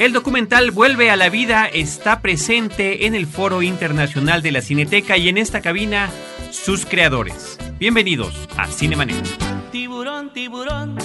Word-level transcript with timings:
El 0.00 0.14
documental 0.14 0.70
Vuelve 0.70 1.10
a 1.10 1.16
la 1.16 1.28
Vida 1.28 1.66
está 1.66 2.22
presente 2.22 3.04
en 3.04 3.14
el 3.14 3.26
Foro 3.26 3.60
Internacional 3.60 4.40
de 4.40 4.50
la 4.50 4.62
Cineteca 4.62 5.18
y 5.18 5.28
en 5.28 5.36
esta 5.36 5.60
cabina 5.60 6.08
sus 6.50 6.86
creadores. 6.86 7.58
Bienvenidos 7.78 8.48
a 8.56 8.66
Cinemanet. 8.66 9.22
Tiburón, 9.70 10.32
tiburón, 10.32 10.96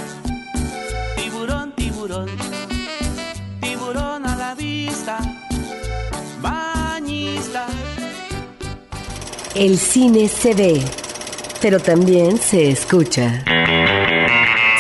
tiburón, 1.18 1.74
tiburón, 1.76 2.30
tiburón 3.60 4.26
a 4.26 4.36
la 4.38 4.56
vista, 4.56 5.20
bañista. 6.42 7.68
El 9.56 9.78
cine 9.78 10.30
se 10.30 10.54
ve, 10.54 10.82
pero 11.62 11.82
también 11.82 12.38
se 12.38 12.70
escucha. 12.70 13.44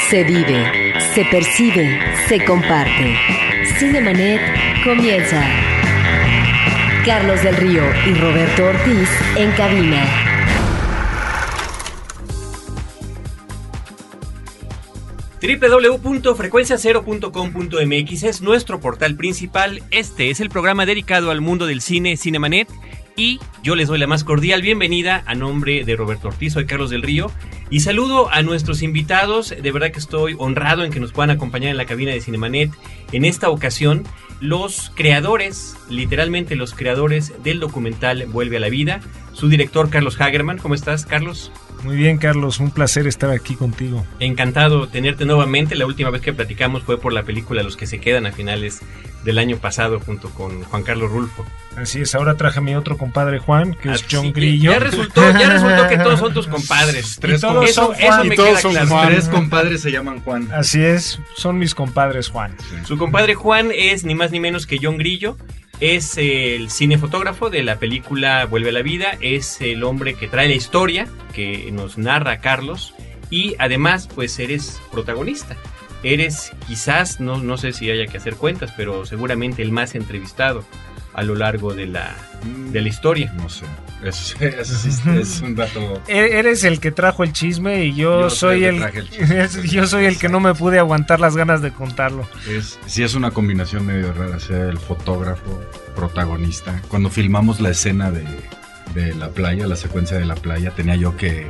Se 0.09 0.23
vive, 0.23 0.94
se 1.13 1.26
percibe, 1.26 2.00
se 2.30 2.45
comparte. 2.45 3.45
Cinemanet 3.78 4.40
comienza. 4.86 5.44
Carlos 7.06 7.44
del 7.44 7.58
Río 7.58 7.84
y 8.08 8.14
Roberto 8.14 8.68
Ortiz 8.68 9.10
en 9.36 9.52
cabina. 9.52 10.02
www.frecuenciacero.com.mx 15.42 18.24
es 18.24 18.42
nuestro 18.42 18.80
portal 18.80 19.18
principal. 19.18 19.84
Este 19.92 20.30
es 20.30 20.40
el 20.40 20.50
programa 20.50 20.86
dedicado 20.86 21.30
al 21.30 21.42
mundo 21.42 21.66
del 21.66 21.82
cine 21.82 22.16
Cinemanet 22.16 22.70
y 23.16 23.40
yo 23.64 23.76
les 23.76 23.88
doy 23.88 23.98
la 23.98 24.08
más 24.08 24.24
cordial 24.24 24.62
bienvenida 24.62 25.23
a 25.26 25.36
nombre 25.36 25.84
de 25.84 25.96
Roberto 25.96 26.28
Ortiz, 26.28 26.54
soy 26.54 26.66
Carlos 26.66 26.90
del 26.90 27.02
Río 27.02 27.32
y 27.70 27.80
saludo 27.80 28.32
a 28.32 28.42
nuestros 28.42 28.82
invitados, 28.82 29.50
de 29.50 29.72
verdad 29.72 29.92
que 29.92 30.00
estoy 30.00 30.36
honrado 30.38 30.84
en 30.84 30.92
que 30.92 31.00
nos 31.00 31.14
puedan 31.14 31.30
acompañar 31.30 31.72
en 31.72 31.78
la 31.78 31.86
cabina 31.86 32.12
de 32.12 32.22
Cinemanet 32.22 32.72
en 33.12 33.26
esta 33.26 33.50
ocasión, 33.50 34.04
los 34.42 34.92
creadores, 34.95 35.76
literalmente 35.89 36.56
los 36.56 36.73
creadores 36.73 37.34
del 37.44 37.59
documental 37.59 38.26
Vuelve 38.28 38.58
a 38.58 38.62
la 38.62 38.70
Vida, 38.70 39.00
su 39.34 39.48
director 39.48 39.89
Carlos 39.89 40.20
Hagerman, 40.20 40.58
¿cómo 40.58 40.76
estás 40.76 41.06
Carlos? 41.06 41.52
Muy 41.86 41.97
bien, 41.97 42.17
Carlos, 42.17 42.59
un 42.59 42.72
placer 42.72 43.05
estar 43.05 43.30
aquí 43.30 43.55
contigo. 43.55 44.03
Encantado 44.19 44.88
tenerte 44.88 45.23
nuevamente. 45.23 45.75
La 45.75 45.86
última 45.86 46.09
vez 46.09 46.23
que 46.23 46.33
platicamos 46.33 46.81
fue 46.81 47.00
por 47.00 47.14
la 47.14 47.22
película 47.22 47.61
Los 47.61 47.77
que 47.77 47.86
se 47.86 48.00
quedan 48.00 48.25
a 48.25 48.31
finales 48.31 48.81
del 49.23 49.38
año 49.38 49.58
pasado 49.58 50.00
junto 50.00 50.31
con 50.31 50.64
Juan 50.64 50.81
Carlos 50.81 51.11
Rulfo. 51.11 51.45
Así 51.75 52.02
es, 52.02 52.16
ahora 52.16 52.36
traje 52.38 52.58
a 52.58 52.61
mi 52.64 52.75
otro 52.75 52.97
compadre 52.97 53.38
Juan, 53.38 53.75
que 53.75 53.92
es 53.92 54.03
John 54.09 54.33
Grillo. 54.33 54.72
Ya 54.72 54.80
resultó, 54.80 55.22
ya 55.31 55.50
resultó 55.50 55.88
que 55.88 55.97
todos 55.97 56.19
son 56.19 56.33
tus 56.33 56.47
compadres. 56.47 57.17
Tres 57.22 57.42
todos 57.42 57.69
eso, 57.69 57.94
son 57.94 57.95
eso 57.99 58.23
me 58.23 58.36
todos 58.36 58.61
queda 58.61 58.86
claro. 58.86 59.08
Tres 59.09 59.30
compadres 59.30 59.81
se 59.81 59.92
llaman 59.92 60.22
Juan. 60.22 60.49
Así 60.53 60.81
es, 60.81 61.20
son 61.36 61.59
mis 61.59 61.75
compadres 61.75 62.30
Juan. 62.30 62.55
Su 62.86 62.97
compadre 62.97 63.36
Juan 63.36 63.70
es 63.75 64.05
ni 64.05 64.16
más 64.16 64.31
ni 64.31 64.39
menos 64.39 64.66
que 64.66 64.80
John 64.81 64.97
Grillo. 64.97 65.38
Es 65.80 66.18
el 66.18 66.70
cinefotógrafo 66.70 67.50
de 67.50 67.62
la 67.62 67.80
película 67.80 68.45
Vuelve 68.45 68.70
a 68.70 68.73
la 68.73 68.81
Vida, 68.81 69.18
es 69.20 69.59
el 69.59 69.84
hombre 69.84 70.14
que 70.14 70.28
trae 70.28 70.48
la 70.48 70.56
historia 70.56 71.08
que 71.34 71.70
nos 71.72 71.98
narra 71.98 72.40
Carlos. 72.40 72.94
Y 73.30 73.56
además 73.59 74.08
pues 74.14 74.40
eres 74.40 74.82
protagonista. 74.92 75.58
Eres 76.04 76.52
quizás, 76.67 77.20
no, 77.20 77.38
no 77.38 77.58
sé 77.58 77.73
si 77.73 77.90
haya 77.90 78.06
que 78.06 78.17
hacer 78.17 78.36
cuentas, 78.36 78.73
pero 78.78 79.06
seguramente 79.06 79.64
el 79.64 79.72
más 79.72 79.95
entrevistado 79.95 80.64
a 81.16 81.23
lo 81.23 81.35
largo 81.35 81.73
de 81.73 81.88
la, 81.88 82.16
de 82.44 82.81
la 82.81 82.88
historia. 82.88 83.33
No 83.38 83.49
sé. 83.49 83.66
Eso, 84.03 84.35
eso 84.44 85.11
es 85.11 85.41
un 85.41 85.55
dato. 85.55 86.02
E-, 86.08 86.38
eres 86.38 86.63
el 86.63 86.80
que 86.80 86.91
trajo 86.91 87.23
el 87.23 87.31
chisme 87.31 87.85
y 87.85 87.95
yo, 87.95 88.30
soy 88.30 88.66
el, 88.66 88.83
yo 89.63 89.88
soy 89.88 90.05
el 90.05 90.17
que 90.17 90.30
no 90.30 90.39
me 90.39 90.53
pude 90.53 90.77
aguantar 90.77 91.19
las 91.19 91.38
ganas 91.38 91.61
de 91.61 91.71
contarlo. 91.71 92.27
Es, 92.49 92.77
sí 92.86 93.03
es 93.03 93.16
una 93.16 93.31
combinación 93.31 93.86
medio 93.86 94.13
rara 94.13 94.39
ser 94.39 94.69
el 94.69 94.77
fotógrafo 94.77 95.61
protagonista. 95.95 96.81
Cuando 96.89 97.09
filmamos 97.09 97.61
la 97.61 97.69
escena 97.69 98.11
de, 98.11 98.25
de 98.93 99.15
la 99.15 99.30
playa, 99.30 99.65
la 99.67 99.77
secuencia 99.77 100.17
de 100.17 100.25
la 100.25 100.36
playa, 100.36 100.71
tenía 100.71 100.95
yo 100.95 101.15
que 101.15 101.49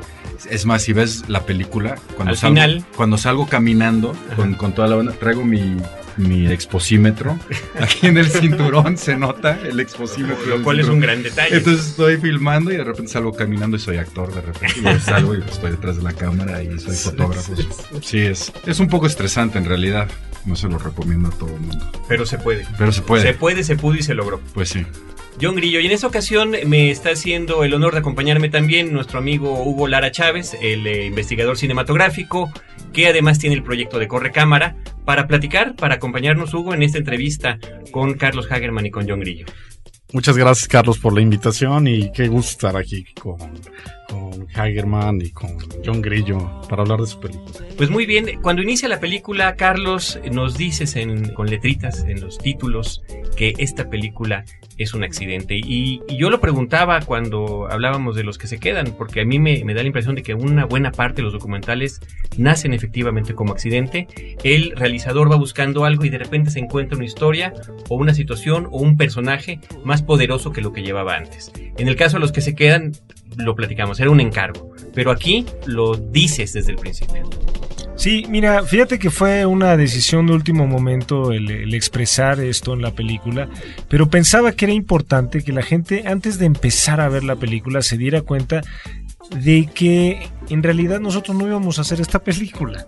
es 0.49 0.65
más, 0.65 0.83
si 0.83 0.93
ves 0.93 1.27
la 1.27 1.41
película, 1.41 1.95
cuando, 2.15 2.31
Al 2.31 2.37
salgo, 2.37 2.55
final. 2.55 2.85
cuando 2.95 3.17
salgo 3.17 3.47
caminando 3.47 4.13
con, 4.35 4.53
con, 4.53 4.73
toda 4.73 4.87
la 4.87 4.95
banda, 4.95 5.13
traigo 5.13 5.43
mi, 5.43 5.77
mi 6.17 6.47
exposímetro. 6.47 7.37
Aquí 7.79 8.07
en 8.07 8.17
el 8.17 8.29
cinturón 8.29 8.97
se 8.97 9.17
nota 9.17 9.59
el 9.63 9.79
exposímetro. 9.79 10.57
Lo 10.57 10.63
cual 10.63 10.79
es 10.79 10.87
un 10.87 10.99
gran 10.99 11.23
detalle. 11.23 11.57
Entonces 11.57 11.87
estoy 11.87 12.17
filmando 12.17 12.71
y 12.71 12.77
de 12.77 12.83
repente 12.83 13.11
salgo 13.11 13.33
caminando 13.33 13.77
y 13.77 13.79
soy 13.79 13.97
actor. 13.97 14.33
De 14.33 14.41
repente 14.41 14.99
salgo 14.99 15.35
y 15.35 15.39
estoy 15.39 15.71
detrás 15.71 15.97
de 15.97 16.03
la 16.03 16.13
cámara 16.13 16.63
y 16.63 16.79
soy 16.79 16.95
fotógrafo. 16.95 17.53
Sí, 18.01 18.19
es, 18.19 18.51
es 18.65 18.79
un 18.79 18.87
poco 18.87 19.07
estresante 19.07 19.57
en 19.57 19.65
realidad. 19.65 20.09
No 20.45 20.55
se 20.55 20.67
lo 20.67 20.77
recomiendo 20.77 21.29
a 21.29 21.31
todo 21.31 21.55
el 21.55 21.61
mundo. 21.61 21.91
Pero 22.07 22.25
se 22.25 22.37
puede. 22.37 22.67
Pero 22.77 22.91
se 22.91 23.01
puede. 23.01 23.23
Se 23.23 23.33
puede, 23.33 23.63
se 23.63 23.75
pudo 23.75 23.95
y 23.95 24.03
se 24.03 24.13
logró. 24.13 24.39
Pues 24.53 24.69
sí. 24.69 24.85
John 25.41 25.55
Grillo. 25.55 25.79
Y 25.79 25.85
en 25.85 25.91
esta 25.91 26.07
ocasión 26.07 26.55
me 26.65 26.91
está 26.91 27.09
haciendo 27.09 27.63
el 27.63 27.73
honor 27.73 27.93
de 27.93 27.99
acompañarme 27.99 28.49
también 28.49 28.93
nuestro 28.93 29.19
amigo 29.19 29.63
Hugo 29.63 29.87
Lara 29.87 30.11
Chávez, 30.11 30.55
el 30.61 30.87
eh, 30.87 31.05
investigador 31.07 31.57
cinematográfico, 31.57 32.51
que 32.95 33.07
además 33.07 33.39
tiene 33.39 33.57
el 33.57 33.63
proyecto 33.63 34.00
de 34.00 34.07
Corre 34.07 34.31
Cámara, 34.31 34.78
para 35.03 35.28
platicar, 35.28 35.75
para 35.75 35.95
acompañarnos, 35.95 36.53
Hugo, 36.53 36.73
en 36.73 36.81
esta 36.81 36.97
entrevista 36.97 37.59
con 37.91 38.13
Carlos 38.13 38.50
Hagerman 38.50 38.85
y 38.85 38.89
con 38.89 39.07
John 39.07 39.19
Grillo. 39.19 39.45
Muchas 40.13 40.38
gracias, 40.38 40.69
Carlos, 40.69 40.97
por 40.97 41.13
la 41.13 41.19
invitación 41.19 41.88
y 41.88 42.09
qué 42.13 42.29
gusto 42.29 42.51
estar 42.51 42.78
aquí 42.78 43.03
con, 43.22 43.38
con 44.07 44.47
Hagerman 44.55 45.19
y 45.22 45.31
con 45.31 45.57
John 45.85 46.01
Grillo 46.01 46.61
para 46.69 46.84
hablar 46.84 47.01
de 47.01 47.07
su 47.07 47.19
película. 47.19 47.67
Pues 47.75 47.89
muy 47.89 48.05
bien, 48.05 48.39
cuando 48.41 48.61
inicia 48.61 48.88
la 48.88 49.01
película, 49.01 49.57
Carlos, 49.57 50.17
nos 50.31 50.57
dices 50.57 50.95
en, 50.95 51.34
con 51.34 51.47
letritas 51.47 52.05
en 52.07 52.22
los 52.22 52.38
títulos 52.38 53.03
que 53.35 53.55
esta 53.57 53.89
película 53.89 54.45
es 54.77 54.93
un 54.93 55.03
accidente. 55.03 55.55
Y, 55.55 56.01
yo 56.17 56.29
lo 56.29 56.39
preguntaba 56.39 57.01
cuando 57.01 57.67
hablábamos 57.69 58.15
de 58.15 58.23
los 58.23 58.37
que 58.37 58.47
se 58.47 58.57
quedan, 58.57 58.95
porque 58.97 59.21
a 59.21 59.25
mí 59.25 59.39
me, 59.39 59.63
me, 59.65 59.73
da 59.73 59.81
la 59.81 59.87
impresión 59.87 60.15
de 60.15 60.23
que 60.23 60.33
una 60.33 60.65
buena 60.65 60.91
parte 60.91 61.17
de 61.17 61.23
los 61.23 61.33
documentales 61.33 61.99
nacen 62.37 62.73
efectivamente 62.73 63.33
como 63.33 63.53
accidente. 63.53 64.07
El 64.43 64.71
realizador 64.75 65.31
va 65.31 65.35
buscando 65.35 65.85
algo 65.85 66.05
y 66.05 66.09
de 66.09 66.17
repente 66.17 66.51
se 66.51 66.59
encuentra 66.59 66.97
una 66.97 67.05
historia 67.05 67.53
o 67.89 67.95
una 67.95 68.13
situación 68.13 68.67
o 68.71 68.79
un 68.79 68.97
personaje 68.97 69.59
más 69.83 70.01
poderoso 70.03 70.51
que 70.51 70.61
lo 70.61 70.71
que 70.71 70.83
llevaba 70.83 71.15
antes. 71.15 71.51
En 71.77 71.87
el 71.87 71.95
caso 71.95 72.17
de 72.17 72.21
los 72.21 72.31
que 72.31 72.41
se 72.41 72.55
quedan, 72.55 72.93
lo 73.37 73.55
platicamos, 73.55 73.99
era 73.99 74.09
un 74.09 74.21
encargo. 74.21 74.71
Pero 74.93 75.11
aquí 75.11 75.45
lo 75.65 75.95
dices 75.95 76.53
desde 76.53 76.71
el 76.71 76.77
principio. 76.77 77.29
Sí, 77.95 78.25
mira, 78.28 78.63
fíjate 78.63 79.00
que 79.00 79.09
fue 79.09 79.45
una 79.45 79.78
decisión 79.78 80.28
de 80.28 80.33
último 80.33 80.67
momento 80.67 81.31
el, 81.31 81.73
expresar 81.73 82.39
esto 82.41 82.73
en 82.73 82.81
la 82.81 82.91
película, 82.91 83.50
pero 83.88 84.09
pensaba 84.09 84.51
que 84.51 84.66
era 84.66 84.73
importante 84.73 85.44
que 85.44 85.53
la 85.53 85.61
gente 85.61 86.03
antes 86.05 86.38
de 86.38 86.45
empezar 86.45 87.00
a 87.00 87.09
ver 87.09 87.23
la 87.23 87.38
película 87.38 87.81
se 87.81 87.97
diera 87.97 88.22
cuenta 88.22 88.61
de 89.41 89.69
que 89.73 90.28
en 90.50 90.61
realidad 90.61 91.00
nosotros 91.00 91.38
no 91.38 91.47
íbamos 91.47 91.79
a 91.79 91.81
hacer 91.81 92.01
esta 92.01 92.19
película, 92.19 92.85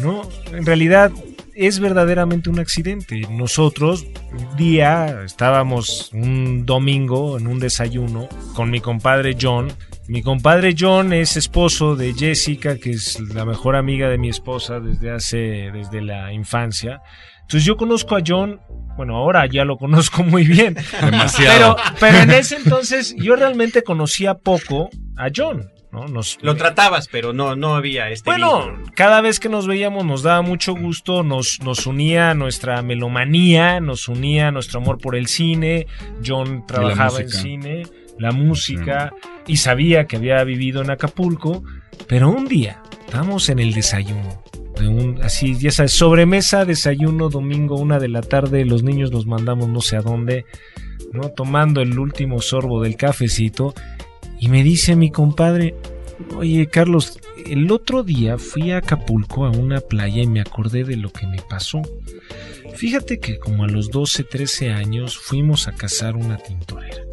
¿no? 0.00 0.22
En 0.52 0.64
realidad 0.64 1.12
es 1.54 1.80
verdaderamente 1.80 2.48
un 2.48 2.58
accidente. 2.58 3.20
Nosotros, 3.30 4.06
un 4.32 4.56
día, 4.56 5.22
estábamos 5.24 6.10
un 6.12 6.64
domingo 6.64 7.36
en 7.36 7.48
un 7.48 7.58
desayuno 7.58 8.28
con 8.54 8.70
mi 8.70 8.80
compadre 8.80 9.36
John, 9.40 9.68
mi 10.08 10.22
compadre 10.22 10.74
John 10.76 11.12
es 11.12 11.36
esposo 11.36 11.94
de 11.94 12.14
Jessica, 12.14 12.78
que 12.78 12.92
es 12.92 13.20
la 13.20 13.44
mejor 13.44 13.76
amiga 13.76 14.08
de 14.08 14.16
mi 14.16 14.30
esposa 14.30 14.80
desde 14.80 15.10
hace, 15.10 15.70
desde 15.70 16.00
la 16.00 16.32
infancia. 16.32 17.02
Entonces 17.42 17.66
yo 17.66 17.76
conozco 17.76 18.16
a 18.16 18.22
John, 18.26 18.58
bueno, 18.96 19.16
ahora 19.16 19.44
ya 19.44 19.66
lo 19.66 19.76
conozco 19.78 20.24
muy 20.24 20.46
bien. 20.46 20.76
Demasiado. 21.02 21.76
Pero, 21.76 21.96
pero 22.00 22.18
en 22.22 22.30
ese 22.30 22.56
entonces 22.56 23.14
yo 23.18 23.36
realmente 23.36 23.82
conocía 23.82 24.32
poco 24.32 24.88
a 25.18 25.28
John. 25.34 25.68
¿no? 25.92 26.06
Nos, 26.08 26.38
lo 26.40 26.56
tratabas, 26.56 27.08
pero 27.08 27.34
no, 27.34 27.54
no 27.54 27.74
había 27.74 28.08
este. 28.08 28.30
Bueno, 28.30 28.64
vínculo. 28.64 28.92
cada 28.94 29.20
vez 29.20 29.38
que 29.38 29.50
nos 29.50 29.66
veíamos 29.66 30.06
nos 30.06 30.22
daba 30.22 30.40
mucho 30.40 30.74
gusto, 30.74 31.22
nos, 31.22 31.58
nos 31.62 31.86
unía 31.86 32.32
nuestra 32.32 32.80
melomanía, 32.80 33.80
nos 33.80 34.08
unía 34.08 34.50
nuestro 34.52 34.80
amor 34.80 34.96
por 34.98 35.16
el 35.16 35.26
cine. 35.26 35.86
John 36.24 36.64
trabajaba 36.66 37.20
en 37.20 37.28
cine 37.28 37.82
la 38.18 38.32
música 38.32 39.12
y 39.46 39.58
sabía 39.58 40.06
que 40.06 40.16
había 40.16 40.42
vivido 40.44 40.82
en 40.82 40.90
Acapulco, 40.90 41.62
pero 42.06 42.30
un 42.30 42.46
día 42.46 42.82
estábamos 43.06 43.48
en 43.48 43.58
el 43.58 43.72
desayuno. 43.72 44.42
Un, 44.80 45.18
así, 45.22 45.56
ya 45.58 45.72
sabes, 45.72 45.92
sobremesa, 45.92 46.64
desayuno, 46.64 47.30
domingo, 47.30 47.76
una 47.76 47.98
de 47.98 48.08
la 48.08 48.20
tarde, 48.20 48.64
los 48.64 48.84
niños 48.84 49.10
nos 49.10 49.26
mandamos 49.26 49.68
no 49.68 49.80
sé 49.80 49.96
a 49.96 50.02
dónde, 50.02 50.44
¿no? 51.12 51.30
Tomando 51.30 51.80
el 51.80 51.98
último 51.98 52.40
sorbo 52.40 52.80
del 52.80 52.96
cafecito, 52.96 53.74
y 54.38 54.48
me 54.48 54.62
dice 54.62 54.94
mi 54.94 55.10
compadre, 55.10 55.74
oye 56.36 56.68
Carlos, 56.68 57.18
el 57.46 57.70
otro 57.72 58.04
día 58.04 58.38
fui 58.38 58.70
a 58.70 58.78
Acapulco 58.78 59.46
a 59.46 59.50
una 59.50 59.80
playa 59.80 60.22
y 60.22 60.26
me 60.26 60.40
acordé 60.40 60.84
de 60.84 60.96
lo 60.96 61.10
que 61.10 61.26
me 61.26 61.40
pasó. 61.48 61.82
Fíjate 62.74 63.18
que 63.18 63.38
como 63.38 63.64
a 63.64 63.68
los 63.68 63.90
12, 63.90 64.22
13 64.24 64.70
años 64.70 65.18
fuimos 65.18 65.66
a 65.66 65.72
cazar 65.72 66.14
una 66.14 66.36
tintorera. 66.36 67.07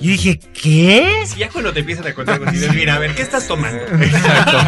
Y 0.00 0.08
dije, 0.08 0.38
¿qué? 0.38 1.24
Ya 1.36 1.48
cuando 1.48 1.72
te 1.72 1.80
empiezan 1.80 2.06
a 2.06 2.14
contar 2.14 2.38
cosas, 2.38 2.74
mira, 2.74 2.96
a 2.96 2.98
ver, 2.98 3.14
¿qué 3.14 3.22
estás 3.22 3.46
tomando? 3.46 3.82
Exacto. 4.00 4.58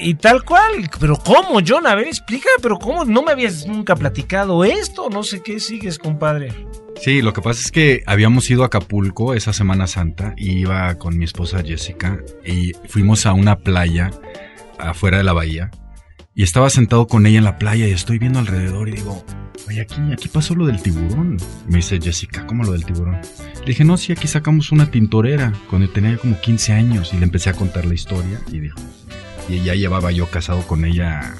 Y 0.00 0.14
tal 0.14 0.44
cual, 0.44 0.88
pero 1.00 1.16
¿cómo, 1.16 1.60
John? 1.66 1.86
A 1.86 1.94
ver, 1.94 2.06
explica, 2.06 2.48
pero 2.62 2.78
¿cómo? 2.78 3.04
No 3.04 3.22
me 3.22 3.32
habías 3.32 3.66
nunca 3.66 3.96
platicado 3.96 4.64
esto, 4.64 5.08
no 5.10 5.24
sé 5.24 5.42
qué 5.42 5.58
sigues, 5.58 5.98
compadre. 5.98 6.52
Sí, 7.00 7.22
lo 7.22 7.32
que 7.32 7.42
pasa 7.42 7.60
es 7.60 7.72
que 7.72 8.02
habíamos 8.06 8.48
ido 8.50 8.62
a 8.62 8.66
Acapulco 8.66 9.34
esa 9.34 9.52
Semana 9.52 9.86
Santa 9.86 10.34
y 10.36 10.58
iba 10.58 10.94
con 10.96 11.16
mi 11.16 11.24
esposa 11.24 11.62
Jessica 11.64 12.18
y 12.44 12.72
fuimos 12.88 13.26
a 13.26 13.32
una 13.32 13.56
playa 13.56 14.10
afuera 14.78 15.18
de 15.18 15.24
la 15.24 15.32
bahía 15.32 15.70
y 16.34 16.42
estaba 16.42 16.70
sentado 16.70 17.06
con 17.06 17.26
ella 17.26 17.38
en 17.38 17.44
la 17.44 17.58
playa 17.58 17.86
y 17.86 17.90
estoy 17.90 18.18
viendo 18.18 18.38
alrededor 18.38 18.88
y 18.88 18.92
digo, 18.92 19.24
oye, 19.66 19.80
aquí, 19.80 20.00
aquí 20.12 20.28
pasó 20.28 20.54
lo 20.54 20.66
del 20.66 20.80
tiburón. 20.82 21.36
Me 21.68 21.76
dice 21.78 21.98
Jessica, 22.00 22.46
¿cómo 22.46 22.64
lo 22.64 22.72
del 22.72 22.84
tiburón? 22.84 23.18
Le 23.60 23.66
dije, 23.66 23.84
no, 23.84 23.96
sí, 23.96 24.12
aquí 24.12 24.26
sacamos 24.28 24.72
una 24.72 24.90
tintorera 24.90 25.52
cuando 25.68 25.88
tenía 25.90 26.16
como 26.16 26.40
15 26.40 26.72
años 26.72 27.10
y 27.12 27.16
le 27.18 27.24
empecé 27.24 27.50
a 27.50 27.54
contar 27.54 27.84
la 27.84 27.94
historia 27.94 28.40
y 28.52 28.60
dijo, 28.60 28.78
y 29.48 29.62
ya 29.62 29.74
llevaba 29.74 30.10
yo 30.12 30.26
casado 30.30 30.62
con 30.66 30.84
ella 30.84 31.34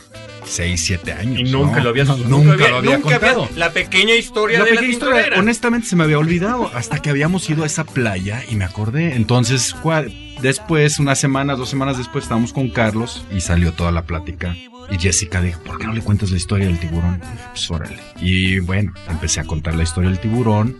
6, 0.44 0.80
7 0.82 1.12
años. 1.12 1.40
Y 1.40 1.44
nunca 1.52 1.76
¿no? 1.78 1.84
lo 1.84 1.90
había 1.90 2.04
Nunca, 2.04 2.56
lo 2.68 2.76
había 2.78 2.98
nunca 2.98 3.18
contado. 3.18 3.48
la 3.56 3.70
pequeña 3.72 4.14
historia 4.14 4.58
La 4.60 4.64
de 4.64 4.70
pequeña 4.70 4.86
la 4.88 4.92
historia, 4.92 5.26
honestamente 5.38 5.86
se 5.88 5.96
me 5.96 6.04
había 6.04 6.18
olvidado 6.18 6.70
hasta 6.74 7.00
que 7.00 7.10
habíamos 7.10 7.48
ido 7.50 7.64
a 7.64 7.66
esa 7.66 7.84
playa 7.84 8.42
y 8.50 8.56
me 8.56 8.64
acordé. 8.64 9.14
Entonces, 9.14 9.74
cua- 9.82 10.10
después, 10.42 10.98
unas 10.98 11.18
semanas, 11.18 11.58
dos 11.58 11.68
semanas 11.68 11.98
después, 11.98 12.24
estábamos 12.24 12.52
con 12.52 12.68
Carlos 12.68 13.24
y 13.30 13.40
salió 13.40 13.72
toda 13.72 13.92
la 13.92 14.02
plática. 14.02 14.54
Y 14.90 14.98
Jessica 14.98 15.40
dijo, 15.42 15.60
¿por 15.62 15.78
qué 15.78 15.86
no 15.86 15.92
le 15.92 16.00
cuentas 16.00 16.30
la 16.30 16.36
historia 16.36 16.66
del 16.66 16.78
tiburón? 16.78 17.20
Pues 17.50 17.70
órale. 17.70 17.98
Y 18.20 18.60
bueno, 18.60 18.92
empecé 19.08 19.40
a 19.40 19.44
contar 19.44 19.74
la 19.74 19.82
historia 19.82 20.10
del 20.10 20.18
tiburón. 20.18 20.76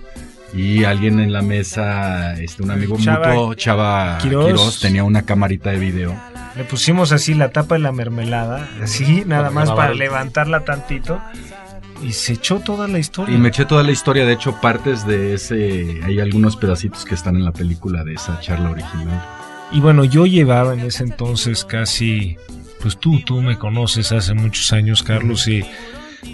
Y 0.55 0.84
alguien 0.84 1.20
en 1.20 1.31
la 1.31 1.43
mesa, 1.43 2.32
este, 2.40 2.62
un 2.62 2.70
amigo 2.70 2.96
Chava 2.99 3.28
mutuo, 3.28 3.55
Chava 3.55 4.16
Quirós. 4.16 4.46
Quirós, 4.46 4.81
tenía 4.81 5.05
una 5.05 5.22
camarita 5.22 5.70
de 5.70 5.78
video. 5.78 6.16
Le 6.56 6.64
pusimos 6.64 7.12
así 7.12 7.34
la 7.34 7.50
tapa 7.50 7.75
de 7.75 7.81
la 7.81 7.93
mermelada, 7.93 8.66
así, 8.82 9.25
nada 9.26 9.50
más 9.50 9.70
para 9.70 9.93
levantarla 9.93 10.64
tantito. 10.64 11.20
Y 12.02 12.12
se 12.12 12.34
echó 12.34 12.60
toda 12.60 12.88
la 12.88 12.99
historia. 12.99 13.34
Y 13.34 13.38
me 13.38 13.49
eché 13.49 13.66
toda 13.66 13.82
la 13.82 13.90
historia, 13.90 14.25
de 14.25 14.32
hecho, 14.32 14.58
partes 14.60 15.06
de 15.06 15.34
ese. 15.34 16.00
Hay 16.05 16.19
algunos 16.19 16.56
pedacitos 16.56 17.05
que 17.05 17.14
están 17.14 17.37
en 17.37 17.44
la 17.44 17.52
película 17.52 18.02
de 18.05 18.14
esa 18.14 18.40
charla 18.40 18.70
original. 18.70 19.22
Y 19.73 19.81
bueno, 19.81 20.05
yo 20.05 20.26
llevaba 20.26 20.73
en 20.75 20.81
ese 20.81 21.03
entonces 21.05 21.65
casi, 21.65 22.37
pues 22.81 22.97
tú, 22.99 23.20
tú 23.20 23.43
me 23.43 23.59
conoces 23.59 24.12
hace 24.12 24.32
muchos 24.35 24.73
años, 24.73 25.03
Carlos, 25.03 25.47
y 25.47 25.59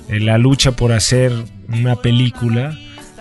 eh, 0.09 0.21
la 0.21 0.39
lucha 0.39 0.73
por 0.73 0.93
hacer 0.93 1.33
una 1.69 1.97
película, 1.97 2.79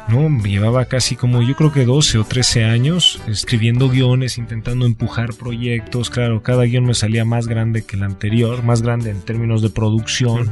¿no? 0.08 0.30
Llevaba 0.44 0.86
casi 0.86 1.16
como 1.16 1.42
yo 1.42 1.56
creo 1.56 1.72
que 1.72 1.86
12 1.86 2.20
o 2.20 2.24
13 2.26 2.66
años 2.66 3.22
escribiendo 3.28 3.90
guiones, 3.90 4.38
intentando 4.38 4.86
empujar 4.86 5.34
proyectos, 5.34 6.12
claro, 6.12 6.44
cada 6.44 6.64
guion 6.66 6.86
me 6.86 6.94
salía 6.94 7.26
más 7.26 7.48
grande 7.48 7.84
que 7.84 7.96
el 7.96 8.04
anterior, 8.04 8.62
más 8.64 8.84
grande 8.84 9.10
en 9.10 9.22
términos 9.22 9.62
de 9.64 9.72
producción, 9.72 10.48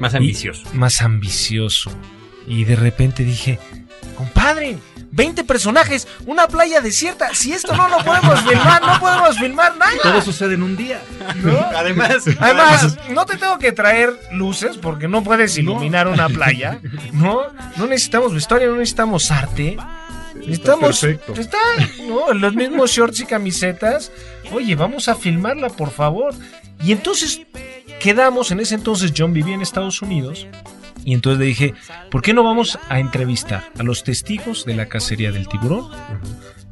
Más 0.00 0.14
ambicioso. 0.14 0.64
más 0.74 1.02
ambicioso. 1.02 1.92
Y 2.48 2.64
de 2.64 2.74
repente 2.76 3.24
dije, 3.24 3.58
compadre, 4.16 4.78
20 5.10 5.44
personajes, 5.44 6.06
una 6.26 6.46
playa 6.48 6.80
desierta, 6.80 7.34
si 7.34 7.52
esto 7.52 7.74
no 7.74 7.88
lo 7.88 7.98
podemos 8.04 8.40
filmar, 8.42 8.82
no 8.82 9.00
podemos 9.00 9.38
filmar 9.38 9.76
nada. 9.76 9.92
Todo 10.02 10.20
sucede 10.22 10.54
en 10.54 10.62
un 10.62 10.76
día. 10.76 11.00
¿no? 11.36 11.58
Además, 11.76 12.24
Además, 12.38 12.98
no 13.10 13.26
te 13.26 13.36
tengo 13.36 13.58
que 13.58 13.72
traer 13.72 14.18
luces 14.32 14.76
porque 14.76 15.08
no 15.08 15.22
puedes 15.22 15.56
iluminar 15.56 16.08
una 16.08 16.28
playa, 16.28 16.80
¿no? 17.12 17.42
No 17.76 17.86
necesitamos 17.86 18.34
vestuario, 18.34 18.70
no 18.70 18.76
necesitamos 18.76 19.30
arte. 19.30 19.76
Necesitamos. 20.34 21.00
perfecto. 21.00 21.32
Está, 21.40 21.58
¿no? 22.06 22.32
Los 22.32 22.54
mismos 22.54 22.90
shorts 22.90 23.20
y 23.20 23.26
camisetas. 23.26 24.12
Oye, 24.52 24.74
vamos 24.74 25.08
a 25.08 25.14
filmarla, 25.14 25.68
por 25.68 25.90
favor. 25.90 26.34
Y 26.82 26.92
entonces 26.92 27.42
quedamos, 28.00 28.50
en 28.50 28.60
ese 28.60 28.74
entonces 28.74 29.12
John 29.16 29.32
vivía 29.32 29.54
en 29.54 29.62
Estados 29.62 30.00
Unidos. 30.02 30.46
Y 31.08 31.14
entonces 31.14 31.40
le 31.40 31.46
dije, 31.46 31.74
¿por 32.10 32.20
qué 32.20 32.34
no 32.34 32.44
vamos 32.44 32.78
a 32.90 32.98
entrevistar 32.98 33.72
a 33.78 33.82
los 33.82 34.04
testigos 34.04 34.66
de 34.66 34.74
la 34.74 34.90
cacería 34.90 35.32
del 35.32 35.48
tiburón? 35.48 35.88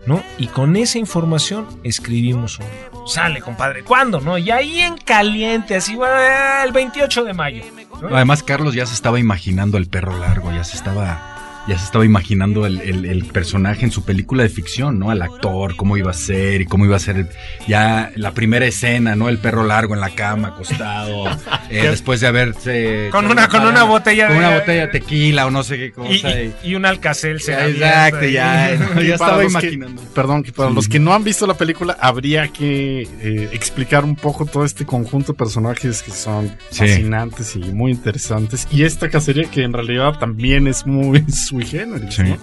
¿No? 0.05 0.23
Y 0.37 0.49
con 0.49 0.77
esa 0.77 0.99
información 0.99 1.67
escribimos 1.85 2.59
un 2.59 2.67
libro. 2.67 3.07
Sale, 3.09 3.41
compadre. 3.41 3.83
¿Cuándo? 3.83 4.21
¿No? 4.21 4.37
Y 4.37 4.51
ahí 4.51 4.81
en 4.81 4.99
caliente, 4.99 5.77
así, 5.77 5.97
bueno, 5.97 6.15
el 6.63 6.71
28 6.71 7.25
de 7.25 7.33
mayo. 7.33 7.63
¿no? 8.03 8.15
Además, 8.15 8.43
Carlos 8.43 8.75
ya 8.75 8.85
se 8.85 8.93
estaba 8.93 9.19
imaginando 9.19 9.79
el 9.79 9.89
perro 9.89 10.19
largo, 10.19 10.53
ya 10.53 10.65
se 10.65 10.77
estaba. 10.77 11.36
Ya 11.69 11.77
se 11.79 11.85
estaba 11.85 12.05
imaginando 12.05 12.65
el, 12.65 12.81
el- 12.81 13.05
el 13.07 13.25
personaje 13.25 13.85
en 13.85 13.91
su 13.91 14.05
película 14.05 14.43
de 14.45 14.49
ficción, 14.49 14.99
¿no? 14.99 15.11
Al 15.11 15.21
actor, 15.23 15.75
cómo 15.77 15.97
iba 15.97 16.11
a 16.11 16.15
ser 16.15 16.61
y 16.61 16.65
cómo 16.67 16.85
iba 16.85 16.95
a 16.97 17.01
ser 17.01 17.17
el- 17.17 17.29
ya 17.67 18.13
la 18.15 18.33
primera 18.33 18.67
escena, 18.67 19.17
¿no? 19.17 19.29
El 19.29 19.39
perro 19.39 19.65
largo 19.65 19.95
en 19.95 20.01
la 20.01 20.11
cama, 20.11 20.49
acostado, 20.49 21.25
eh, 21.71 21.89
después 21.91 22.21
de 22.21 22.29
haberse... 22.29 23.09
Con 23.11 23.27
una- 23.31 23.49
con 23.49 23.67
una 23.67 23.83
botella 23.85 24.29
Con 24.29 24.37
de- 24.39 24.47
una 24.47 24.59
botella 24.59 24.83
de 24.83 24.89
tequila 24.89 25.47
o 25.47 25.51
no 25.51 25.63
sé 25.65 25.77
qué 25.79 25.87
Y, 25.87 25.91
cosa. 25.91 26.41
y- 26.41 26.55
y 26.63 26.75
un 26.77 26.87
alcacel 26.87 27.39
Ya, 27.41 27.67
exacto, 27.67 28.27
ya, 28.27 28.75
ya 28.79 28.87
Para 28.89 29.03
estaba 29.03 29.41
que- 29.41 29.47
imaginando. 29.47 30.03
Perdón, 30.15 30.43
que 30.45 30.53
para 30.53 30.71
los 30.71 30.89
que 30.89 30.99
no 31.01 31.15
han 31.15 31.25
visto 31.25 31.47
la 31.47 31.55
película, 31.55 31.97
habría 32.01 32.49
que 32.49 33.03
eh, 33.21 33.49
explicar 33.53 34.05
un 34.05 34.15
poco 34.15 34.47
todo 34.47 34.65
este 34.65 34.87
conjunto 34.87 35.33
de 35.33 35.39
personajes 35.39 36.03
que 36.03 36.13
son 36.13 36.49
Sí. 36.71 36.79
fascinantes 36.87 37.57
y 37.57 37.61
muy 37.61 37.91
interesantes. 37.93 38.69
Y 38.71 38.85
esta 38.85 39.11
cacería 39.11 39.51
que 39.51 39.63
en 39.65 39.73
realidad 39.73 40.19
también 40.19 40.67
es 40.69 40.87
muy 40.87 41.25
sui 41.63 41.65
generis, 41.67 42.15
Sí. 42.15 42.23
¿no? 42.23 42.39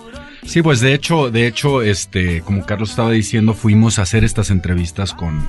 Sí, 0.46 0.62
pues 0.62 0.82
de 0.82 0.94
hecho, 0.94 1.32
de 1.32 1.48
hecho, 1.48 1.82
este, 1.82 2.42
como 2.42 2.66
Carlos 2.66 2.90
estaba 2.90 3.12
diciendo, 3.12 3.54
fuimos 3.54 3.98
a 3.98 4.02
hacer 4.02 4.26
estas 4.26 4.50
entrevistas 4.50 5.14
con, 5.14 5.42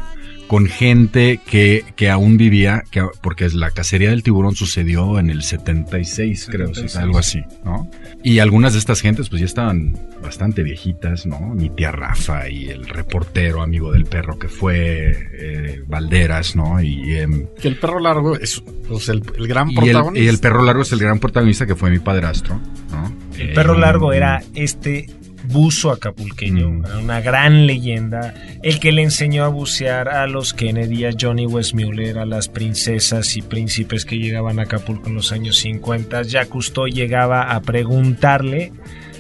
con 0.47 0.67
gente 0.67 1.41
que, 1.45 1.85
que 1.97 2.11
aún 2.11 2.37
vivía, 2.37 2.85
que, 2.93 3.05
porque 3.21 3.49
la 3.49 3.73
cacería 3.73 4.11
del 4.11 4.23
tiburón 4.23 4.55
sucedió 4.55 5.19
en 5.19 5.31
el 5.31 5.43
76, 5.43 6.47
creo, 6.49 6.69
sí, 6.69 6.75
76. 6.75 6.97
algo 7.03 7.19
así, 7.19 7.43
¿no? 7.65 7.91
Y 8.23 8.39
algunas 8.39 8.75
de 8.75 8.79
estas 8.79 9.01
gentes, 9.01 9.29
pues 9.29 9.41
ya 9.41 9.47
estaban 9.47 9.99
bastante 10.23 10.63
viejitas, 10.63 11.27
¿no? 11.27 11.41
Mi 11.41 11.71
tía 11.71 11.91
Rafa 11.91 12.49
y 12.49 12.67
el 12.67 12.87
reportero 12.87 13.63
amigo 13.63 13.91
del 13.91 14.05
perro 14.05 14.39
que 14.39 14.47
fue 14.49 15.13
eh, 15.33 15.83
Valderas, 15.89 16.55
¿no? 16.55 16.81
Y, 16.81 17.17
em, 17.17 17.47
Que 17.61 17.67
el 17.67 17.79
perro 17.81 17.99
largo 17.99 18.37
es 18.39 18.63
pues, 18.87 19.09
el, 19.09 19.23
el 19.37 19.49
gran 19.49 19.71
y, 19.71 19.75
el, 19.75 19.81
protagonista. 19.81 20.25
y 20.25 20.29
el 20.29 20.39
perro 20.39 20.63
largo 20.65 20.83
es 20.83 20.93
el 20.93 21.01
gran 21.01 21.19
protagonista 21.19 21.67
que 21.67 21.75
fue 21.75 21.91
mi 21.91 21.99
padrastro, 21.99 22.61
¿no? 22.93 23.24
El 23.39 23.53
perro 23.53 23.79
largo 23.79 24.13
era 24.13 24.43
este 24.55 25.07
buzo 25.47 25.91
acapulqueño, 25.91 26.71
Mm. 26.71 26.85
una 27.03 27.21
gran 27.21 27.67
leyenda, 27.67 28.33
el 28.63 28.81
que 28.81 28.93
le 28.93 29.03
enseñó 29.03 29.45
a 29.45 29.49
bucear 29.49 30.09
a 30.09 30.27
los 30.27 30.55
Kennedy, 30.55 31.05
a 31.05 31.11
Johnny 31.21 31.45
Westmuller, 31.47 32.19
a 32.19 32.25
las 32.25 32.49
princesas 32.49 33.37
y 33.37 33.43
príncipes 33.43 34.07
que 34.07 34.17
llegaban 34.19 34.59
a 34.59 34.63
Acapulco 34.63 35.09
en 35.11 35.17
los 35.17 35.33
años 35.33 35.57
50. 35.59 36.23
Ya 36.23 36.47
Cousteau 36.47 36.87
llegaba 36.87 37.53
a 37.55 37.61
preguntarle 37.61 38.73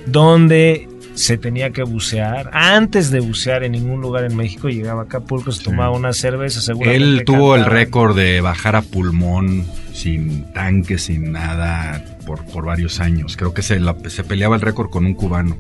dónde 0.06 0.88
se 1.14 1.38
tenía 1.38 1.70
que 1.70 1.82
bucear. 1.84 2.50
Antes 2.52 3.10
de 3.10 3.20
bucear 3.20 3.62
en 3.64 3.72
ningún 3.72 4.00
lugar 4.00 4.24
en 4.24 4.36
México, 4.36 4.68
llegaba 4.68 5.02
a 5.02 5.04
Acapulco, 5.04 5.52
se 5.52 5.58
Sí. 5.58 5.64
tomaba 5.64 5.90
una 5.96 6.12
cerveza, 6.12 6.60
seguramente 6.60 7.02
Él 7.04 7.22
tuvo 7.24 7.54
el 7.56 7.64
récord 7.66 8.16
de 8.16 8.40
bajar 8.40 8.76
a 8.76 8.82
pulmón 8.82 9.64
sin 9.92 10.52
tanque, 10.52 10.98
sin 10.98 11.32
nada, 11.32 12.04
por, 12.26 12.44
por 12.46 12.64
varios 12.64 12.98
años. 13.00 13.36
Creo 13.36 13.54
que 13.54 13.62
se, 13.62 13.78
la- 13.80 13.96
se 14.08 14.24
peleaba 14.24 14.56
el 14.56 14.62
récord 14.62 14.90
con 14.90 15.06
un 15.06 15.14
cubano. 15.14 15.56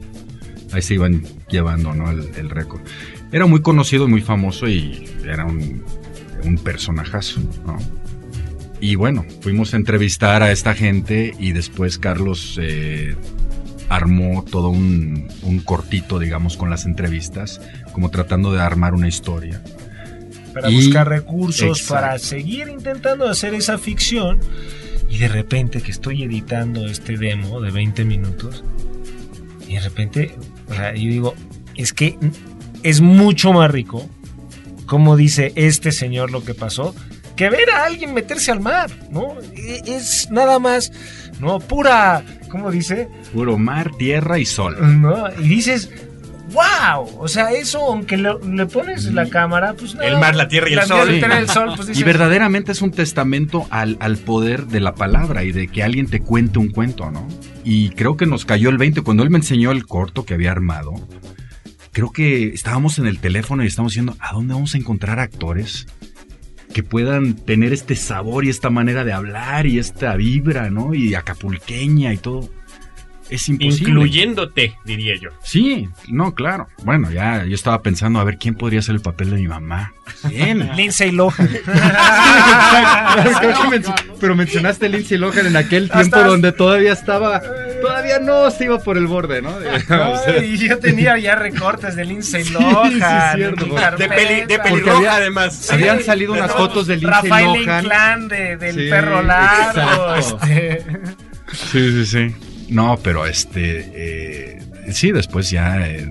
Ahí 0.72 0.82
se 0.82 0.94
iban 0.94 1.22
llevando 1.48 1.94
¿no? 1.94 2.10
el, 2.10 2.30
el 2.36 2.50
récord. 2.50 2.80
Era 3.30 3.46
muy 3.46 3.62
conocido 3.62 4.06
y 4.06 4.10
muy 4.10 4.22
famoso 4.22 4.68
y 4.68 5.08
era 5.24 5.44
un, 5.44 5.84
un 6.42 6.58
personajazo. 6.58 7.40
¿no? 7.64 7.76
Y 8.80 8.96
bueno, 8.96 9.24
fuimos 9.40 9.72
a 9.72 9.76
entrevistar 9.76 10.42
a 10.42 10.50
esta 10.50 10.74
gente 10.74 11.32
y 11.38 11.52
después 11.52 11.96
Carlos 11.98 12.58
eh, 12.60 13.14
armó 13.88 14.44
todo 14.50 14.68
un, 14.70 15.28
un 15.42 15.58
cortito, 15.60 16.18
digamos, 16.18 16.56
con 16.56 16.70
las 16.70 16.84
entrevistas, 16.86 17.60
como 17.92 18.10
tratando 18.10 18.52
de 18.52 18.60
armar 18.60 18.94
una 18.94 19.08
historia. 19.08 19.62
para 20.52 20.70
Y- 20.70 20.76
buscar 20.76 21.08
recursos, 21.08 21.80
Exacto. 21.80 21.94
para 21.94 22.18
seguir 22.20 22.68
intentando 22.68 23.28
hacer 23.28 23.54
esa 23.54 23.76
ficción. 23.76 24.38
Y 25.10 25.18
de 25.18 25.26
repente 25.28 25.80
que 25.82 25.90
estoy 25.90 26.22
editando 26.22 26.86
este 26.86 27.16
demo 27.16 27.60
de 27.60 27.70
20 27.72 28.04
minutos, 28.04 28.62
y 29.68 29.74
de 29.74 29.80
repente, 29.80 30.34
o 30.68 30.74
sea, 30.74 30.94
yo 30.94 31.08
digo, 31.10 31.34
es 31.76 31.92
que 31.92 32.16
es 32.84 33.00
mucho 33.00 33.52
más 33.52 33.70
rico, 33.70 34.08
como 34.86 35.16
dice 35.16 35.52
este 35.56 35.90
señor 35.92 36.30
lo 36.30 36.44
que 36.44 36.54
pasó, 36.54 36.94
que 37.36 37.50
ver 37.50 37.70
a 37.70 37.84
alguien 37.86 38.14
meterse 38.14 38.52
al 38.52 38.60
mar, 38.60 38.90
¿no? 39.10 39.36
E- 39.56 39.82
Es 39.86 40.30
nada 40.30 40.58
más, 40.60 40.92
¿no? 41.40 41.58
Pura, 41.58 42.22
¿cómo 42.54 42.70
dice? 42.70 43.08
Puro 43.32 43.58
mar, 43.58 43.90
tierra 43.98 44.38
y 44.38 44.46
sol. 44.46 44.76
¿no? 45.00 45.26
Y 45.40 45.48
dices, 45.48 45.90
wow, 46.52 47.08
o 47.18 47.26
sea, 47.26 47.50
eso, 47.50 47.80
aunque 47.80 48.16
le, 48.16 48.30
le 48.48 48.66
pones 48.66 49.06
la 49.06 49.28
cámara, 49.28 49.74
pues 49.74 49.96
El 50.00 50.18
mar, 50.20 50.36
la 50.36 50.46
tierra 50.46 50.68
y 50.68 50.74
el 50.74 50.76
la 50.76 50.86
sol. 50.86 51.08
tierra 51.08 51.34
y 51.34 51.42
el 51.42 51.48
sol, 51.48 51.72
pues 51.74 51.98
Y 51.98 52.04
verdaderamente 52.04 52.70
es 52.70 52.80
un 52.80 52.92
testamento 52.92 53.66
al, 53.70 53.96
al 53.98 54.18
poder 54.18 54.68
de 54.68 54.78
la 54.78 54.94
palabra 54.94 55.42
y 55.42 55.50
de 55.50 55.66
que 55.66 55.82
alguien 55.82 56.06
te 56.06 56.20
cuente 56.20 56.60
un 56.60 56.68
cuento, 56.68 57.10
¿no? 57.10 57.26
Y 57.64 57.90
creo 57.90 58.16
que 58.16 58.26
nos 58.26 58.44
cayó 58.44 58.70
el 58.70 58.78
20 58.78 59.02
cuando 59.02 59.24
él 59.24 59.30
me 59.30 59.38
enseñó 59.38 59.72
el 59.72 59.84
corto 59.84 60.24
que 60.24 60.34
había 60.34 60.52
armado. 60.52 60.92
Creo 61.90 62.12
que 62.12 62.50
estábamos 62.50 63.00
en 63.00 63.08
el 63.08 63.18
teléfono 63.18 63.64
y 63.64 63.66
estábamos 63.66 63.92
diciendo, 63.94 64.16
¿a 64.20 64.32
dónde 64.32 64.54
vamos 64.54 64.76
a 64.76 64.78
encontrar 64.78 65.18
actores 65.18 65.88
que 66.74 66.82
puedan 66.82 67.34
tener 67.34 67.72
este 67.72 67.96
sabor 67.96 68.44
y 68.44 68.50
esta 68.50 68.68
manera 68.68 69.04
de 69.04 69.14
hablar 69.14 69.66
y 69.66 69.78
esta 69.78 70.14
vibra, 70.16 70.68
¿no? 70.68 70.92
Y 70.92 71.14
acapulqueña 71.14 72.12
y 72.12 72.18
todo 72.18 72.50
es 73.34 73.48
imposible. 73.48 73.90
Incluyéndote, 73.90 74.76
diría 74.84 75.14
yo. 75.20 75.30
Sí, 75.42 75.88
no, 76.08 76.34
claro. 76.34 76.68
Bueno, 76.82 77.10
ya 77.10 77.44
yo 77.44 77.54
estaba 77.54 77.82
pensando 77.82 78.18
a 78.20 78.24
ver 78.24 78.38
quién 78.38 78.54
podría 78.54 78.82
ser 78.82 78.94
el 78.96 79.00
papel 79.00 79.30
de 79.30 79.36
mi 79.36 79.48
mamá. 79.48 79.92
Bien. 80.28 80.70
Lindsay 80.76 81.10
Lohan. 81.10 81.48
pero 84.20 84.34
mencionaste 84.34 84.88
Lindsay 84.88 85.18
Lohan 85.18 85.46
en 85.46 85.56
aquel 85.56 85.90
tiempo 85.90 86.20
donde 86.22 86.52
todavía 86.52 86.92
estaba, 86.92 87.42
todavía 87.80 88.18
no 88.18 88.50
se 88.50 88.64
iba 88.64 88.78
por 88.78 88.96
el 88.96 89.06
borde, 89.06 89.42
¿no? 89.42 89.54
y 90.42 90.56
yo 90.68 90.78
tenía 90.78 91.18
ya 91.18 91.34
recortes 91.36 91.96
de 91.96 92.04
Lindsay 92.04 92.44
Lohan. 92.50 92.92
Sí, 92.92 92.98
sí, 93.00 93.36
cierto. 93.36 93.66
De, 93.96 94.08
peli, 94.08 94.46
de 94.46 94.58
pelirroja, 94.58 95.16
además. 95.16 95.70
Habían 95.70 96.02
salido 96.02 96.32
unas 96.32 96.52
fotos 96.52 96.86
de 96.86 96.96
Lindsay 96.96 97.22
Rafael 97.22 97.56
Inclán 97.56 98.28
de, 98.28 98.56
del 98.56 98.88
perro 98.88 99.22
largo. 99.22 100.14
Este. 100.16 100.84
Sí, 101.52 102.04
sí, 102.04 102.06
sí. 102.06 102.53
No, 102.68 102.98
pero 103.02 103.26
este, 103.26 103.90
eh, 103.94 104.62
sí, 104.92 105.12
después 105.12 105.50
ya 105.50 105.86
eh, 105.86 106.10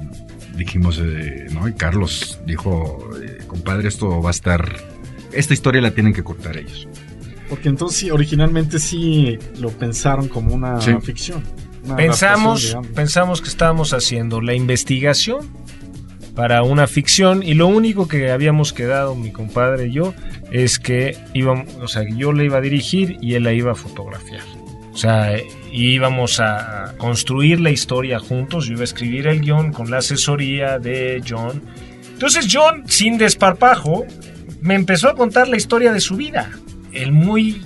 dijimos, 0.56 1.00
eh, 1.04 1.48
¿no? 1.52 1.68
Y 1.68 1.74
Carlos 1.74 2.40
dijo, 2.46 3.10
compadre, 3.48 3.88
esto 3.88 4.22
va 4.22 4.30
a 4.30 4.32
estar, 4.32 4.66
esta 5.32 5.54
historia 5.54 5.82
la 5.82 5.92
tienen 5.92 6.14
que 6.14 6.24
cortar 6.24 6.58
ellos. 6.58 6.88
Porque 7.50 7.70
entonces 7.70 8.00
sí, 8.00 8.12
originalmente 8.12 8.80
sí 8.80 9.38
lo 9.60 9.70
pensaron 9.70 10.28
como 10.28 10.54
una 10.54 10.80
ficción. 11.02 11.44
pensamos, 11.96 12.78
pensamos 12.96 13.42
que 13.42 13.50
estábamos 13.50 13.94
haciendo 13.94 14.42
la 14.42 14.54
investigación 14.54 15.50
para 16.36 16.64
una 16.64 16.88
ficción 16.88 17.44
y 17.44 17.54
lo 17.54 17.68
único 17.68 18.08
que 18.08 18.32
habíamos 18.32 18.74
quedado 18.74 19.16
mi 19.16 19.32
compadre 19.32 19.88
y 19.88 19.92
yo 19.92 20.16
es 20.52 20.80
que 20.80 21.18
íbamos, 21.34 21.68
o 21.76 21.88
sea, 21.88 22.04
yo 22.10 22.32
le 22.32 22.46
iba 22.46 22.58
a 22.58 22.62
dirigir 22.62 23.18
y 23.22 23.36
él 23.36 23.44
la 23.44 23.54
iba 23.54 23.74
a 23.74 23.76
fotografiar. 23.76 24.42
O 24.92 24.98
sea, 24.98 25.36
íbamos 25.74 26.40
a 26.40 26.94
construir 26.98 27.60
la 27.60 27.72
historia 27.72 28.20
juntos. 28.20 28.68
Yo 28.68 28.74
iba 28.74 28.82
a 28.82 28.86
escribir 28.86 29.28
el 29.28 29.42
guion 29.42 29.72
con 29.72 29.90
la 29.90 29.98
asesoría 29.98 30.80
de 30.80 31.22
John. 31.28 31.62
Entonces 32.14 32.48
John, 32.50 32.84
sin 32.88 33.18
desparpajo, 33.18 34.06
me 34.62 34.76
empezó 34.76 35.10
a 35.10 35.16
contar 35.16 35.48
la 35.48 35.58
historia 35.58 35.92
de 35.92 36.00
su 36.00 36.16
vida. 36.16 36.52
El 36.92 37.12
muy 37.12 37.62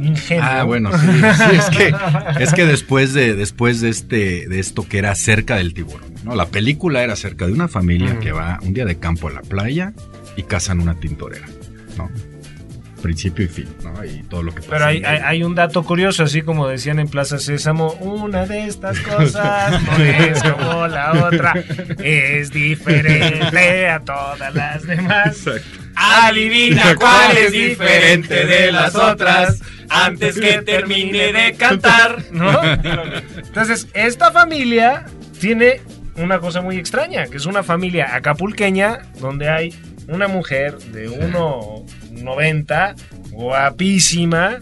ingenuo. 0.00 0.44
Ah, 0.48 0.62
bueno, 0.62 0.90
sí, 0.96 1.06
es, 1.52 1.70
que, 1.70 1.94
es 2.40 2.52
que 2.52 2.64
después 2.64 3.12
de 3.12 3.34
después 3.34 3.80
de 3.80 3.88
este 3.88 4.48
de 4.48 4.60
esto 4.60 4.86
que 4.88 4.98
era 4.98 5.14
cerca 5.14 5.56
del 5.56 5.74
tiburón, 5.74 6.14
¿no? 6.24 6.36
La 6.36 6.46
película 6.46 7.02
era 7.02 7.16
cerca 7.16 7.46
de 7.46 7.52
una 7.52 7.68
familia 7.68 8.18
que 8.20 8.32
va 8.32 8.60
un 8.62 8.72
día 8.72 8.84
de 8.84 8.98
campo 8.98 9.28
a 9.28 9.32
la 9.32 9.42
playa 9.42 9.92
y 10.36 10.44
cazan 10.44 10.80
una 10.80 10.94
tintorera, 10.94 11.46
¿no? 11.96 12.08
Principio 12.98 13.44
y 13.44 13.48
fin, 13.48 13.68
¿no? 13.82 14.04
Y 14.04 14.22
todo 14.24 14.42
lo 14.42 14.52
que 14.52 14.60
pasa. 14.60 14.70
Pero 14.70 14.84
hay, 14.86 15.02
hay, 15.04 15.42
un 15.42 15.54
dato 15.54 15.82
curioso, 15.84 16.24
así 16.24 16.42
como 16.42 16.68
decían 16.68 16.98
en 16.98 17.08
Plaza 17.08 17.38
Sésamo, 17.38 17.92
una 17.94 18.46
de 18.46 18.66
estas 18.66 18.98
cosas 19.00 19.82
no 19.82 20.04
es 20.04 20.42
como 20.42 20.86
la 20.86 21.26
otra, 21.26 21.54
es 22.02 22.50
diferente 22.50 23.88
a 23.88 24.00
todas 24.00 24.54
las 24.54 24.86
demás. 24.86 25.44
Adivina 25.94 26.94
cuál 26.98 27.36
es 27.36 27.52
diferente 27.52 28.46
de 28.46 28.72
las 28.72 28.94
otras 28.94 29.60
antes 29.88 30.38
que 30.38 30.62
termine 30.66 31.32
de 31.32 31.54
cantar, 31.54 32.24
¿no? 32.30 32.62
Entonces, 33.36 33.88
esta 33.94 34.30
familia 34.30 35.06
tiene 35.40 35.80
una 36.16 36.38
cosa 36.40 36.60
muy 36.60 36.76
extraña, 36.76 37.26
que 37.26 37.36
es 37.36 37.46
una 37.46 37.62
familia 37.62 38.14
acapulqueña 38.14 39.00
donde 39.20 39.48
hay 39.48 39.74
una 40.08 40.28
mujer 40.28 40.78
de 40.78 41.08
uno 41.08 41.84
90, 42.22 42.94
guapísima, 43.30 44.58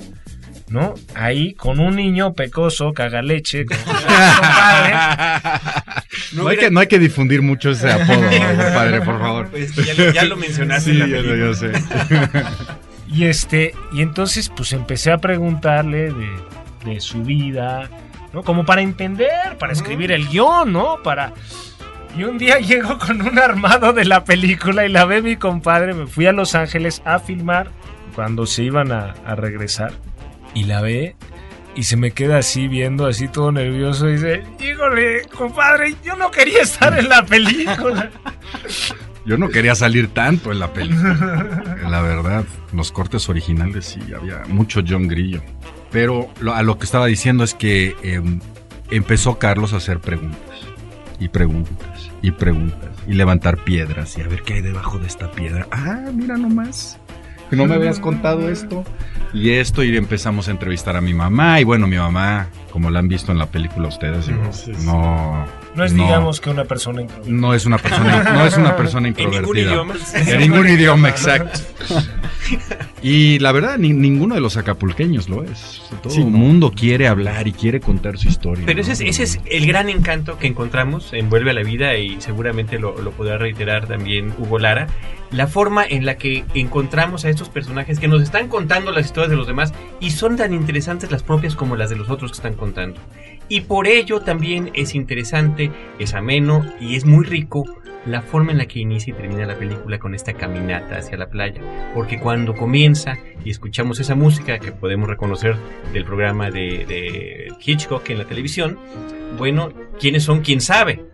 ¿no? 0.68 0.94
Ahí 1.14 1.54
con 1.54 1.78
un 1.80 1.96
niño 1.96 2.34
pecoso, 2.34 2.92
cagaleche, 2.92 3.64
con 3.66 3.76
padre. 4.06 4.94
No, 6.32 6.48
hay 6.48 6.56
que, 6.56 6.70
no 6.70 6.80
hay 6.80 6.86
que 6.86 6.98
difundir 6.98 7.42
mucho 7.42 7.70
ese 7.70 7.90
apodo, 7.90 8.20
padre, 8.75 9.00
por 9.00 9.18
favor. 9.18 9.48
Pues 9.50 9.75
ya, 10.14 10.25
lo, 10.25 10.36
mencionaste. 10.36 10.92
Sí, 10.92 10.98
ya 10.98 11.06
lo, 11.06 11.54
sé. 11.54 11.72
Y 13.08 13.25
este, 13.25 13.75
y 13.92 14.02
entonces 14.02 14.50
pues 14.54 14.72
empecé 14.72 15.12
a 15.12 15.18
preguntarle 15.18 16.12
de, 16.12 16.28
de 16.84 17.00
su 17.00 17.22
vida, 17.22 17.88
¿no? 18.32 18.42
Como 18.42 18.64
para 18.64 18.82
entender, 18.82 19.56
para 19.58 19.72
escribir 19.72 20.12
el 20.12 20.28
guion, 20.28 20.72
¿no? 20.72 21.02
Para 21.02 21.32
y 22.16 22.25
un 22.25 22.38
día 22.38 22.58
llego 22.61 22.99
con 22.99 23.20
un 23.23 23.38
armado 23.38 23.92
de 23.92 24.04
la 24.04 24.25
película 24.25 24.87
y 24.87 24.88
la 24.88 25.04
ve 25.04 25.23
mi 25.23 25.37
compadre. 25.37 25.94
Me 25.94 26.06
fui 26.06 26.26
a 26.26 26.32
Los 26.32 26.54
Ángeles 26.54 27.02
a 27.04 27.18
filmar 27.18 27.70
cuando 28.14 28.46
se 28.46 28.64
iban 28.64 28.92
a, 28.92 29.12
regresar. 29.37 29.92
Y 30.54 30.64
la 30.64 30.80
ve 30.80 31.16
y 31.75 31.82
se 31.82 31.96
me 31.96 32.12
queda 32.12 32.38
así 32.38 32.68
viendo, 32.68 33.06
así 33.06 33.28
todo 33.28 33.52
nervioso. 33.52 34.08
Y 34.08 34.12
dice, 34.12 34.42
híjole, 34.61 35.23
compadre, 35.37 35.94
yo 36.02 36.16
no 36.16 36.30
quería 36.30 36.62
estar 36.62 36.99
en 36.99 37.08
la 37.08 37.25
película. 37.25 38.11
Yo 39.26 39.37
no 39.37 39.49
quería 39.49 39.75
salir 39.75 40.14
tanto 40.14 40.52
en 40.52 40.61
la 40.61 40.73
película. 40.73 41.75
La 41.90 42.00
verdad, 42.00 42.44
los 42.73 42.92
cortes 42.92 43.28
originales 43.28 43.87
sí, 43.87 44.00
había 44.14 44.44
mucho 44.46 44.82
John 44.87 45.08
Grillo. 45.08 45.42
Pero 45.90 46.30
a 46.54 46.62
lo 46.62 46.78
que 46.78 46.85
estaba 46.85 47.06
diciendo 47.06 47.42
es 47.42 47.52
que 47.52 47.96
em, 48.04 48.38
empezó 48.88 49.37
Carlos 49.40 49.73
a 49.73 49.78
hacer 49.78 49.99
preguntas 49.99 50.61
y 51.18 51.28
preguntas 51.28 51.95
y 52.26 52.33
preguntas 52.33 52.90
y 53.06 53.12
levantar 53.12 53.59
piedras 53.59 54.18
y 54.18 54.23
a 54.23 54.26
ver 54.26 54.42
qué 54.42 54.54
hay 54.54 54.62
debajo 54.62 54.99
de 54.99 55.06
esta 55.06 55.30
piedra. 55.30 55.68
Ah, 55.71 56.11
mira 56.12 56.37
nomás. 56.37 56.99
Que 57.49 57.54
no 57.54 57.66
me 57.66 57.76
habías 57.76 58.00
contado 58.00 58.49
esto 58.49 58.85
y 59.33 59.50
esto 59.50 59.85
y 59.85 59.97
empezamos 59.97 60.49
a 60.49 60.50
entrevistar 60.50 60.97
a 60.97 61.00
mi 61.00 61.14
mamá 61.14 61.61
y 61.61 61.64
bueno, 61.64 61.87
mi 61.87 61.97
mamá, 61.97 62.49
como 62.73 62.90
la 62.90 62.99
han 62.99 63.06
visto 63.06 63.30
en 63.30 63.38
la 63.38 63.47
película 63.47 63.87
ustedes, 63.87 64.28
no 64.85 65.47
no 65.76 65.85
es 65.85 65.95
digamos 65.95 66.40
que 66.40 66.50
una 66.50 66.64
persona 66.64 67.02
introvertida. 67.02 67.37
No 67.37 67.54
es 67.54 67.66
una 67.66 67.78
persona, 67.78 68.23
no 68.33 68.45
es 68.45 68.56
una 68.56 68.76
persona 68.76 69.09
introvertida. 69.09 69.45
en 69.45 69.45
ningún 69.45 69.59
idioma. 69.59 69.95
En 70.14 70.40
ningún 70.40 70.68
idioma, 70.78 71.09
exacto. 71.11 71.61
Y 73.02 73.38
la 73.40 73.52
verdad, 73.52 73.78
ninguno 73.78 74.34
de 74.34 74.40
los 74.40 74.56
acapulqueños 74.56 75.28
lo 75.28 75.44
es. 75.44 75.82
Todo 76.02 76.14
el 76.14 76.26
mundo 76.26 76.72
quiere 76.74 77.08
hablar 77.08 77.46
y 77.46 77.52
quiere 77.52 77.80
contar 77.80 78.16
su 78.18 78.28
historia. 78.28 78.64
Pero 78.64 78.80
ese, 78.80 78.92
es, 78.92 79.00
ese 79.00 79.22
es 79.22 79.40
el 79.46 79.66
gran 79.66 79.88
encanto 79.88 80.38
que 80.38 80.46
encontramos 80.46 81.12
en 81.12 81.28
Vuelve 81.28 81.50
a 81.50 81.54
la 81.54 81.62
Vida 81.62 81.96
y 81.96 82.20
seguramente 82.20 82.78
lo, 82.78 83.00
lo 83.00 83.10
podrá 83.10 83.36
reiterar 83.36 83.86
también 83.86 84.32
Hugo 84.38 84.58
Lara. 84.58 84.86
La 85.30 85.46
forma 85.46 85.84
en 85.84 86.06
la 86.06 86.16
que 86.16 86.44
encontramos 86.54 87.24
a 87.24 87.30
estos 87.30 87.48
personajes 87.48 87.98
que 87.98 88.08
nos 88.08 88.22
están 88.22 88.48
contando 88.48 88.92
las 88.92 89.06
historias 89.06 89.30
de 89.30 89.36
los 89.36 89.46
demás 89.46 89.74
y 90.00 90.10
son 90.10 90.36
tan 90.36 90.54
interesantes 90.54 91.10
las 91.10 91.22
propias 91.22 91.54
como 91.54 91.76
las 91.76 91.90
de 91.90 91.96
los 91.96 92.08
otros 92.08 92.30
que 92.30 92.36
están 92.36 92.54
contando. 92.54 93.00
Y 93.48 93.62
por 93.62 93.86
ello 93.86 94.20
también 94.20 94.70
es 94.74 94.94
interesante, 94.94 95.70
es 95.98 96.14
ameno 96.14 96.64
y 96.80 96.96
es 96.96 97.04
muy 97.04 97.24
rico 97.24 97.64
la 98.06 98.22
forma 98.22 98.52
en 98.52 98.58
la 98.58 98.66
que 98.66 98.80
inicia 98.80 99.12
y 99.12 99.16
termina 99.16 99.46
la 99.46 99.58
película 99.58 99.98
con 99.98 100.14
esta 100.14 100.32
caminata 100.32 100.98
hacia 100.98 101.16
la 101.16 101.28
playa. 101.28 101.60
Porque 101.94 102.18
cuando 102.18 102.54
comienza 102.54 103.18
y 103.44 103.50
escuchamos 103.50 104.00
esa 104.00 104.14
música 104.14 104.58
que 104.58 104.72
podemos 104.72 105.08
reconocer 105.08 105.56
del 105.92 106.04
programa 106.04 106.50
de, 106.50 107.52
Hitchcock 107.64 108.08
en 108.10 108.18
la 108.18 108.25
televisión, 108.25 108.78
bueno, 109.36 109.70
¿quiénes 109.98 110.25
son? 110.25 110.40
¿Quién 110.40 110.60
sabe? 110.60 111.04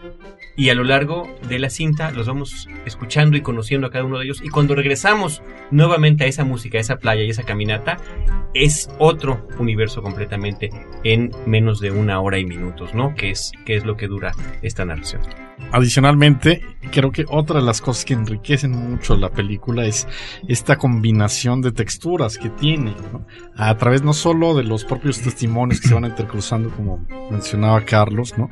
Y 0.56 0.68
a 0.68 0.74
lo 0.74 0.84
largo 0.84 1.28
de 1.48 1.58
la 1.58 1.70
cinta 1.70 2.10
los 2.10 2.26
vamos 2.26 2.68
escuchando 2.84 3.36
y 3.36 3.40
conociendo 3.40 3.86
a 3.86 3.90
cada 3.90 4.04
uno 4.04 4.18
de 4.18 4.24
ellos 4.24 4.40
y 4.42 4.48
cuando 4.48 4.74
regresamos 4.74 5.42
nuevamente 5.70 6.24
a 6.24 6.26
esa 6.26 6.44
música, 6.44 6.78
a 6.78 6.80
esa 6.80 6.96
playa 6.96 7.22
y 7.22 7.30
esa 7.30 7.42
caminata, 7.42 7.96
es 8.54 8.90
otro 8.98 9.48
universo 9.58 10.02
completamente 10.02 10.70
en 11.04 11.30
menos 11.46 11.80
de 11.80 11.90
una 11.90 12.20
hora 12.20 12.38
y 12.38 12.44
minutos, 12.44 12.94
¿no? 12.94 13.14
Que 13.14 13.30
es, 13.30 13.52
que 13.64 13.76
es 13.76 13.84
lo 13.84 13.96
que 13.96 14.08
dura 14.08 14.32
esta 14.60 14.84
narración. 14.84 15.22
Adicionalmente, 15.70 16.60
creo 16.90 17.12
que 17.12 17.24
otra 17.28 17.60
de 17.60 17.66
las 17.66 17.80
cosas 17.80 18.04
que 18.04 18.14
enriquecen 18.14 18.72
mucho 18.72 19.16
la 19.16 19.30
película 19.30 19.86
es 19.86 20.06
esta 20.48 20.76
combinación 20.76 21.62
de 21.62 21.72
texturas 21.72 22.36
que 22.36 22.50
tiene, 22.50 22.94
a 23.56 23.74
través 23.76 24.02
no 24.02 24.12
solo 24.12 24.54
de 24.54 24.64
los 24.64 24.84
propios 24.84 25.20
testimonios 25.20 25.80
que 25.80 25.88
se 25.88 25.94
van 25.94 26.04
intercruzando, 26.04 26.68
como 26.70 27.06
mencionaba 27.30 27.84
Carlos, 27.84 28.36
¿no? 28.36 28.50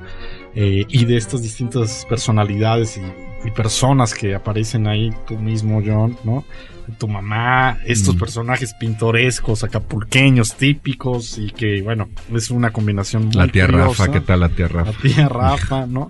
Eh, 0.54 0.84
y 0.88 1.04
de 1.04 1.16
estas 1.16 1.42
distintas 1.42 2.04
personalidades 2.08 2.98
y, 2.98 3.46
y, 3.46 3.50
personas 3.52 4.14
que 4.14 4.34
aparecen 4.34 4.88
ahí, 4.88 5.12
tú 5.26 5.38
mismo, 5.38 5.80
John, 5.84 6.18
¿no? 6.24 6.44
Tu 6.92 7.08
mamá, 7.08 7.78
estos 7.84 8.16
mm. 8.16 8.18
personajes 8.18 8.74
pintorescos, 8.74 9.64
acapulqueños, 9.64 10.54
típicos, 10.54 11.38
y 11.38 11.50
que, 11.50 11.82
bueno, 11.82 12.08
es 12.34 12.50
una 12.50 12.72
combinación 12.72 13.26
muy 13.26 13.34
La 13.34 13.48
tía 13.48 13.66
Rafa, 13.66 14.10
¿qué 14.10 14.20
tal 14.20 14.40
la 14.40 14.48
tía 14.48 14.68
Rafa? 14.68 14.92
La 14.92 14.98
tía 14.98 15.28
Rafa, 15.28 15.86
¿no? 15.88 16.08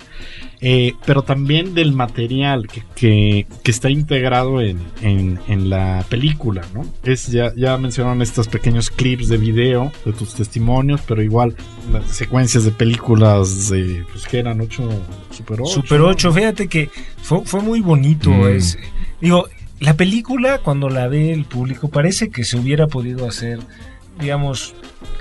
Eh, 0.62 0.92
pero 1.06 1.22
también 1.22 1.72
del 1.72 1.92
material 1.92 2.68
que, 2.68 2.82
que, 2.94 3.70
está 3.70 3.88
integrado 3.88 4.60
en, 4.60 4.78
en, 5.00 5.70
la 5.70 6.04
película, 6.10 6.62
¿no? 6.74 6.84
Es, 7.02 7.28
ya, 7.28 7.54
ya 7.56 7.78
mencionaron 7.78 8.20
estos 8.20 8.46
pequeños 8.46 8.90
clips 8.90 9.28
de 9.28 9.38
video 9.38 9.90
de 10.04 10.12
tus 10.12 10.34
testimonios, 10.34 11.00
pero 11.08 11.22
igual 11.22 11.56
las 11.90 12.04
secuencias 12.10 12.64
de 12.64 12.72
películas 12.72 13.70
de, 13.70 14.04
pues 14.12 14.26
que 14.26 14.38
eran 14.38 14.60
8, 14.60 14.82
Super 15.30 15.62
8. 15.62 15.72
Super 15.72 16.00
8, 16.02 16.32
fíjate 16.32 16.68
que 16.68 16.90
fue, 17.22 17.42
fue 17.46 17.62
muy 17.62 17.80
bonito, 17.80 18.28
mm. 18.28 18.48
es, 18.48 18.78
digo, 19.18 19.48
la 19.80 19.94
película, 19.94 20.58
cuando 20.58 20.90
la 20.90 21.08
ve 21.08 21.32
el 21.32 21.46
público, 21.46 21.88
parece 21.88 22.28
que 22.28 22.44
se 22.44 22.58
hubiera 22.58 22.86
podido 22.86 23.26
hacer, 23.26 23.58
digamos, 24.20 24.74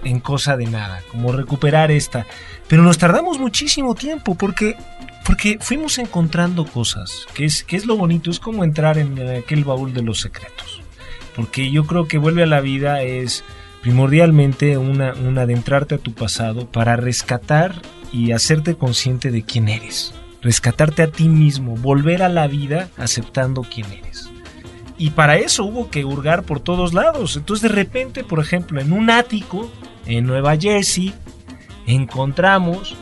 en 0.04 0.20
cosa 0.20 0.58
de 0.58 0.66
nada, 0.66 1.02
como 1.12 1.32
recuperar 1.32 1.92
esta. 1.92 2.28
Pero 2.68 2.84
nos 2.84 2.98
tardamos 2.98 3.40
muchísimo 3.40 3.96
tiempo 3.96 4.36
porque, 4.36 4.76
porque 5.26 5.58
fuimos 5.62 5.98
encontrando 5.98 6.66
cosas, 6.66 7.26
que 7.34 7.46
es, 7.46 7.64
que 7.64 7.78
es 7.78 7.86
lo 7.86 7.96
bonito, 7.96 8.30
es 8.30 8.40
como 8.42 8.66
entrar 8.66 8.98
en 8.98 9.18
aquel 9.38 9.64
baúl 9.64 9.94
de 9.94 10.04
los 10.04 10.20
secretos. 10.20 10.82
Porque 11.38 11.72
yo 11.72 11.86
creo 11.86 12.10
que 12.10 12.18
vuelve 12.18 12.44
a 12.44 12.48
la 12.48 12.60
vida 12.60 13.02
es 13.02 13.46
primordialmente 13.82 14.78
una, 14.78 15.14
un 15.14 15.38
adentrarte 15.38 15.96
a 15.96 16.00
tu 16.00 16.14
pasado 16.14 16.70
para 16.70 16.98
rescatar 16.98 17.82
y 18.12 18.34
hacerte 18.34 18.76
consciente 18.76 19.32
de 19.32 19.44
quién 19.44 19.70
eres. 19.70 20.14
Rescatarte 20.42 21.02
a 21.02 21.12
ti 21.12 21.30
mismo, 21.30 21.78
volver 21.78 22.24
a 22.24 22.30
la 22.30 22.48
vida 22.48 22.90
aceptando 22.98 23.62
quién 23.62 23.88
eres. 23.92 24.29
Y 25.00 25.12
para 25.12 25.38
eso 25.38 25.64
hubo 25.64 25.90
que 25.90 26.06
hurgar 26.06 26.44
por 26.44 26.60
todos 26.60 26.94
lados. 26.94 27.38
Entonces 27.38 27.70
de 27.70 27.76
repente, 27.76 28.24
por 28.24 28.40
ejemplo, 28.40 28.80
en 28.80 28.92
un 28.92 29.10
ático 29.10 29.72
en 30.06 30.28
Nueva 30.28 30.58
Jersey, 30.58 31.14
encontramos 31.88 32.96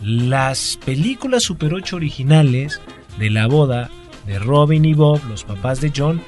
las 0.00 0.78
películas 0.84 1.42
Super 1.42 1.74
8 1.74 1.96
originales 1.96 2.80
de 3.18 3.28
la 3.28 3.46
boda 3.48 3.90
de 4.26 4.38
Robin 4.38 4.84
y 4.84 4.94
Bob, 4.94 5.20
los 5.28 5.44
papás 5.44 5.80
de 5.80 5.92
John, 5.94 6.22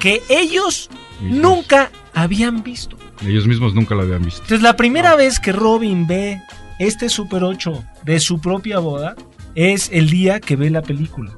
que 0.00 0.22
ellos 0.28 0.88
nunca 1.20 1.90
habían 2.14 2.62
visto. 2.62 2.96
Ellos 3.24 3.46
mismos 3.46 3.74
nunca 3.74 3.94
lo 3.94 4.02
habían 4.02 4.24
visto. 4.24 4.40
Entonces 4.42 4.62
la 4.62 4.76
primera 4.76 5.14
vez 5.14 5.38
que 5.38 5.52
Robin 5.52 6.06
ve 6.06 6.40
este 6.78 7.08
Super 7.08 7.44
8 7.44 7.84
de 8.04 8.20
su 8.20 8.40
propia 8.40 8.78
boda 8.78 9.14
es 9.54 9.90
el 9.92 10.08
día 10.08 10.40
que 10.40 10.56
ve 10.56 10.70
la 10.70 10.82
película. 10.82 11.32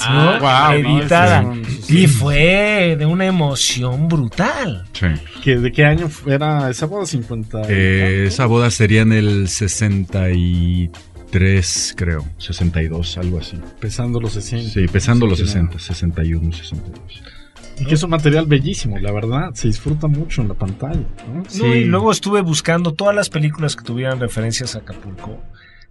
Ah, 0.00 0.74
editada. 0.76 1.44
y 1.88 2.06
fue 2.06 2.96
de 2.98 3.06
una 3.06 3.26
emoción 3.26 4.08
brutal. 4.08 4.84
Sí. 4.92 5.06
¿De 5.54 5.72
qué 5.72 5.84
año 5.84 6.08
era 6.26 6.70
esa 6.70 6.86
boda? 6.86 7.06
50. 7.06 7.62
Eh, 7.68 8.24
esa 8.26 8.46
boda 8.46 8.70
sería 8.70 9.02
en 9.02 9.12
el 9.12 9.48
63, 9.48 11.94
creo. 11.96 12.24
62, 12.38 13.18
algo 13.18 13.38
así. 13.38 13.58
Pesando 13.80 14.20
los 14.20 14.32
60. 14.32 14.70
Sí, 14.70 14.86
pesando 14.88 15.26
los 15.26 15.38
60, 15.38 15.78
61, 15.78 16.52
62. 16.52 17.22
Y 17.80 17.84
que 17.84 17.94
es 17.94 18.02
un 18.02 18.10
material 18.10 18.46
bellísimo, 18.46 18.98
la 18.98 19.12
verdad. 19.12 19.50
Se 19.54 19.68
disfruta 19.68 20.08
mucho 20.08 20.42
en 20.42 20.48
la 20.48 20.54
pantalla. 20.54 21.06
¿no? 21.32 21.44
Sí. 21.48 21.64
y 21.64 21.84
luego 21.84 22.10
estuve 22.10 22.40
buscando 22.40 22.92
todas 22.92 23.14
las 23.14 23.30
películas 23.30 23.76
que 23.76 23.84
tuvieran 23.84 24.18
referencias 24.18 24.74
a 24.74 24.80
Acapulco. 24.80 25.40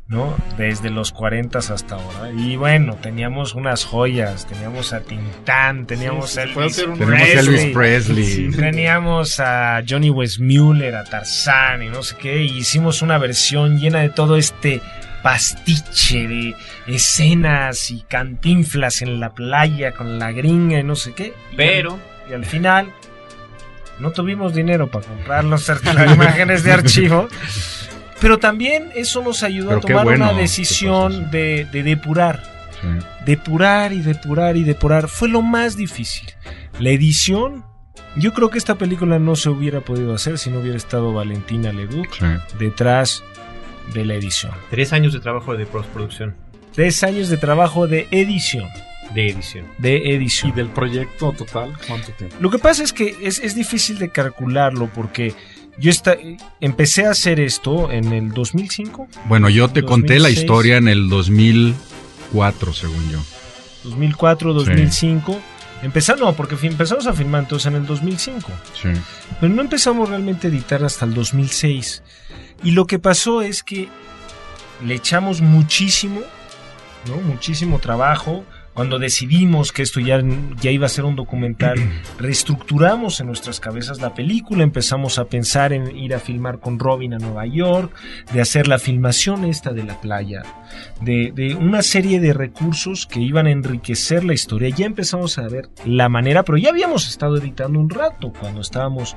¿No? 0.10 0.36
Desde 0.58 0.90
los 0.90 1.12
40 1.12 1.60
hasta 1.60 1.96
ahora. 1.96 2.32
Y 2.32 2.56
bueno, 2.56 2.96
teníamos 3.02 3.56
unas 3.56 3.84
joyas, 3.84 4.46
teníamos 4.48 4.94
a 4.94 5.02
Tintán, 5.02 5.86
teníamos, 5.86 6.32
Sí, 6.32 6.40
Elvis, 6.42 6.76
ser 6.76 6.90
un- 6.90 6.98
Presley, 6.98 7.32
Elvis 7.38 7.66
Presley. 7.74 8.52
teníamos 8.52 9.40
a 9.40 9.82
Johnny 9.88 10.10
Westmuller, 10.10 10.96
a 10.96 11.04
Tarzán 11.04 11.84
y 11.84 11.90
no 11.90 12.04
sé 12.04 12.16
qué, 12.16 12.44
y 12.44 12.58
hicimos 12.58 13.02
una 13.02 13.18
versión 13.18 13.80
llena 13.80 14.00
de 14.00 14.10
todo 14.10 14.38
este 14.38 14.82
pastiche 15.24 16.28
de 16.28 16.56
escenas 16.88 17.92
y 17.92 18.02
cantinflas 18.08 19.02
en 19.02 19.20
la 19.20 19.34
playa 19.34 19.92
con 19.92 20.20
la 20.20 20.32
gringa 20.32 20.80
y 20.80 20.84
no 20.84 20.96
sé 20.96 21.14
qué. 21.14 21.34
Y 21.52 21.56
Pero 21.58 22.00
y 22.30 22.34
al 22.34 22.46
final 22.46 22.94
no 24.00 24.12
tuvimos 24.12 24.54
dinero 24.54 24.90
para 24.90 25.06
comprar 25.06 25.44
los 25.44 25.68
las 25.68 26.14
imágenes 26.16 26.64
de 26.64 26.72
archivo. 26.72 27.28
Pero 28.20 28.40
también 28.40 28.90
eso 28.96 29.22
nos 29.24 29.44
ayudó 29.44 29.68
Pero 29.70 29.78
a 29.80 29.82
tomar 29.82 30.04
bueno 30.06 30.26
una 30.30 30.34
decisión 30.40 31.30
de, 31.32 31.66
de 31.72 31.84
depurar. 31.84 32.42
Sí. 32.82 32.88
Depurar 33.26 33.94
y 33.94 34.02
depurar 34.02 34.58
y 34.58 34.64
depurar. 34.64 35.08
Fue 35.08 35.30
lo 35.30 35.42
más 35.42 35.76
difícil. 35.78 36.30
La 36.80 36.90
edición, 36.92 37.64
yo 38.16 38.34
creo 38.34 38.50
que 38.50 38.58
esta 38.58 38.76
película 38.76 39.20
no 39.20 39.36
se 39.36 39.50
hubiera 39.50 39.82
podido 39.82 40.14
hacer 40.14 40.38
si 40.38 40.50
no 40.50 40.60
hubiera 40.60 40.78
estado 40.78 41.14
Valentina 41.14 41.72
Leduc 41.72 42.14
Sí. 42.14 42.26
detrás 42.60 43.24
de 43.94 44.06
la 44.06 44.16
edición. 44.16 44.52
tres 44.70 44.94
años 44.94 45.14
de 45.14 45.20
trabajo 45.20 45.56
de 45.56 45.66
postproducción, 45.66 46.36
Tres 46.74 47.04
años 47.04 47.30
de 47.30 47.38
trabajo 47.38 47.88
de 47.88 48.08
edición. 48.12 48.68
de 49.16 49.30
edición. 49.30 49.66
De 49.80 49.98
¿Y 49.98 50.12
edición. 50.12 50.54
del 50.54 50.68
proyecto 50.70 51.32
total? 51.32 51.74
¿Cuánto 51.88 52.12
tiempo? 52.12 52.36
Lo 52.40 52.50
que 52.52 52.60
pasa 52.60 52.84
es 52.84 52.94
que 52.94 53.16
es, 53.22 53.40
es 53.40 53.56
difícil 53.56 53.98
de 53.98 54.10
calcularlo 54.10 54.88
porque 54.94 55.34
yo 55.80 55.90
esta- 55.92 56.16
empecé 56.62 57.06
a 57.06 57.12
hacer 57.12 57.40
esto 57.40 57.92
en 57.92 58.12
el 58.14 58.32
2005, 58.34 59.08
Bueno, 59.26 59.50
yo 59.50 59.70
te 59.70 59.84
conté 59.84 60.16
la 60.20 60.30
2006. 60.30 60.40
historia 60.40 60.78
en 60.78 60.88
el 60.88 61.10
2004, 61.10 62.74
según 62.74 63.10
yo. 63.12 63.20
2004, 63.84 64.54
2005. 64.54 65.40
Empezamos, 65.84 66.22
no, 66.22 66.34
porque 66.34 66.56
empezamos 66.68 67.06
a 67.06 67.14
filmar 67.14 67.44
entonces 67.44 67.68
en 67.68 67.76
el 67.76 67.86
2005. 67.86 68.52
Sí. 68.82 68.90
Pero 69.40 69.54
no 69.54 69.62
empezamos 69.62 70.10
realmente 70.10 70.48
a 70.48 70.50
editar 70.50 70.84
hasta 70.84 71.06
el 71.06 71.14
2006. 71.14 72.02
Y 72.64 72.72
lo 72.72 72.86
que 72.88 72.98
pasó 72.98 73.44
es 73.44 73.62
que 73.62 73.88
le 74.84 74.96
echamos 74.96 75.42
muchísimo, 75.42 76.22
¿no? 77.08 77.18
Muchísimo 77.22 77.78
trabajo. 77.80 78.44
Cuando 78.78 79.00
decidimos 79.00 79.72
que 79.72 79.82
esto 79.82 80.00
ya, 80.00 80.22
ya 80.62 80.70
iba 80.70 80.86
a 80.86 80.90
ser 80.90 81.04
un 81.04 81.16
documental, 81.16 81.80
reestructuramos 82.20 83.20
en 83.20 83.26
nuestras 83.26 83.60
cabezas 83.60 84.02
la 84.02 84.14
película, 84.14 84.62
empezamos 84.62 85.18
a 85.18 85.26
pensar 85.26 85.74
en 85.74 85.98
ir 85.98 86.14
a 86.14 86.20
filmar 86.20 86.60
con 86.60 86.78
Robin 86.78 87.16
a 87.16 87.18
Nueva 87.18 87.48
York, 87.48 87.92
de 88.32 88.40
hacer 88.40 88.68
la 88.68 88.78
filmación 88.78 89.46
esta 89.46 89.72
de 89.74 89.84
la 89.84 90.00
playa, 90.00 90.44
de, 91.02 91.32
de 91.34 91.56
una 91.56 91.82
serie 91.82 92.20
de 92.20 92.34
recursos 92.34 93.08
que 93.08 93.20
iban 93.20 93.48
a 93.48 93.52
enriquecer 93.52 94.24
la 94.24 94.36
historia. 94.36 94.70
Ya 94.70 94.86
empezamos 94.86 95.40
a 95.40 95.48
ver 95.48 95.70
la 95.84 96.08
manera, 96.08 96.44
pero 96.44 96.60
ya 96.60 96.70
habíamos 96.70 97.08
estado 97.08 97.38
editando 97.38 97.80
un 97.80 97.90
rato 97.90 98.32
cuando 98.32 98.62
estábamos 98.62 99.16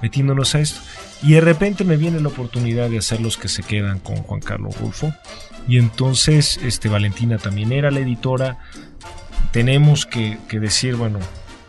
metiéndonos 0.00 0.54
a 0.54 0.60
esto. 0.60 0.80
Y 1.22 1.32
de 1.34 1.42
repente 1.42 1.84
me 1.84 1.98
viene 1.98 2.18
la 2.18 2.28
oportunidad 2.28 2.88
de 2.88 2.96
hacer 2.96 3.20
los 3.20 3.36
que 3.36 3.48
se 3.48 3.62
quedan 3.62 3.98
con 3.98 4.16
Juan 4.16 4.40
Carlos 4.40 4.80
Rulfo. 4.80 5.12
Y 5.68 5.78
entonces 5.78 6.58
este, 6.62 6.88
Valentina 6.88 7.38
también 7.38 7.72
era 7.72 7.90
la 7.90 8.00
editora. 8.00 8.58
Tenemos 9.52 10.06
que, 10.06 10.38
que 10.48 10.60
decir, 10.60 10.96
bueno, 10.96 11.18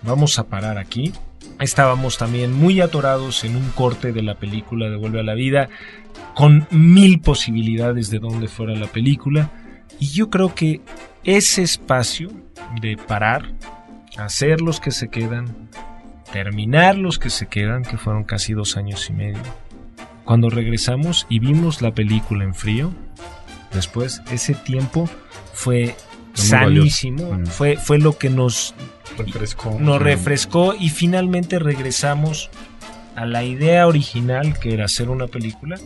vamos 0.01 0.39
a 0.39 0.45
parar 0.45 0.77
aquí. 0.77 1.13
Estábamos 1.59 2.17
también 2.17 2.51
muy 2.53 2.81
atorados 2.81 3.43
en 3.43 3.55
un 3.55 3.69
corte 3.69 4.11
de 4.11 4.23
la 4.23 4.35
película 4.35 4.89
de 4.89 4.97
Vuelve 4.97 5.19
a 5.19 5.23
la 5.23 5.35
Vida, 5.35 5.69
con 6.33 6.67
mil 6.71 7.19
posibilidades 7.21 8.09
de 8.09 8.19
dónde 8.19 8.47
fuera 8.47 8.75
la 8.75 8.87
película. 8.87 9.51
Y 9.99 10.07
yo 10.07 10.29
creo 10.29 10.55
que 10.55 10.81
ese 11.23 11.61
espacio 11.61 12.29
de 12.81 12.97
parar, 12.97 13.53
hacer 14.17 14.61
los 14.61 14.79
que 14.79 14.91
se 14.91 15.09
quedan, 15.09 15.69
terminar 16.31 16.97
los 16.97 17.19
que 17.19 17.29
se 17.29 17.47
quedan, 17.47 17.83
que 17.83 17.97
fueron 17.97 18.23
casi 18.23 18.53
dos 18.53 18.75
años 18.75 19.09
y 19.09 19.13
medio. 19.13 19.41
Cuando 20.25 20.49
regresamos 20.49 21.27
y 21.29 21.39
vimos 21.39 21.81
la 21.81 21.93
película 21.93 22.43
en 22.43 22.55
frío, 22.55 22.91
después 23.73 24.21
ese 24.31 24.53
tiempo 24.55 25.09
fue 25.53 25.95
sanísimo, 26.33 27.33
Mm. 27.33 27.45
fue, 27.45 27.77
fue 27.77 27.99
lo 27.99 28.17
que 28.17 28.29
nos, 28.29 28.73
Refrescó. 29.17 29.77
nos 29.79 30.01
refrescó 30.01 30.73
y 30.79 30.89
finalmente 30.89 31.59
regresamos 31.59 32.49
a 33.15 33.25
la 33.25 33.43
idea 33.43 33.85
original 33.87 34.57
que 34.57 34.73
era 34.73 34.85
hacer 34.85 35.09
una 35.09 35.27
película 35.27 35.77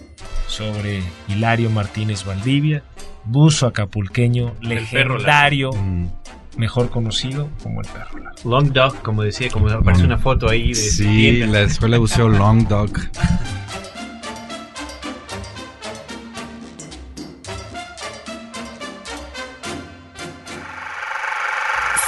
sobre 0.47 1.03
Hilario 1.27 1.69
Martínez 1.69 2.23
Valdivia, 2.23 2.83
buzo 3.25 3.67
acapulqueño, 3.67 4.53
legendario, 4.61 5.71
Mm. 5.73 6.07
mejor 6.55 6.89
conocido 6.89 7.49
como 7.61 7.81
el 7.81 7.87
perro 7.87 8.19
largo. 8.19 8.49
Long 8.49 8.71
Dog, 8.71 9.01
como 9.01 9.23
decía, 9.23 9.49
como 9.51 9.69
aparece 9.69 10.05
una 10.05 10.17
foto 10.17 10.49
ahí 10.49 10.69
de 10.69 10.75
Sí, 10.75 11.31
la 11.45 11.61
escuela 11.61 11.95
de 11.95 11.99
buceo 11.99 12.29
Long 12.29 12.65
Dog. 12.69 12.91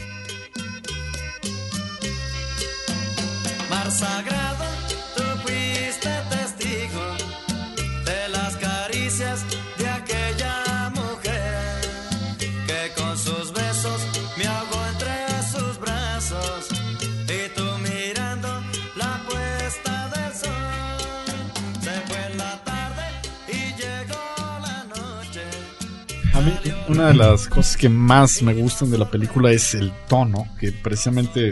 Una 27.01 27.09
de 27.09 27.15
las 27.15 27.47
cosas 27.47 27.77
que 27.77 27.89
más 27.89 28.43
me 28.43 28.53
gustan 28.53 28.91
de 28.91 28.97
la 28.99 29.09
película 29.09 29.51
es 29.51 29.73
el 29.73 29.91
tono, 30.07 30.47
que 30.59 30.71
precisamente 30.71 31.51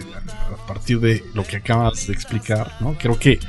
a 0.54 0.68
partir 0.68 1.00
de 1.00 1.24
lo 1.34 1.44
que 1.44 1.58
acabas 1.58 2.06
de 2.06 2.14
explicar, 2.14 2.74
¿no? 2.80 2.96
Creo 3.00 3.18
que 3.18 3.40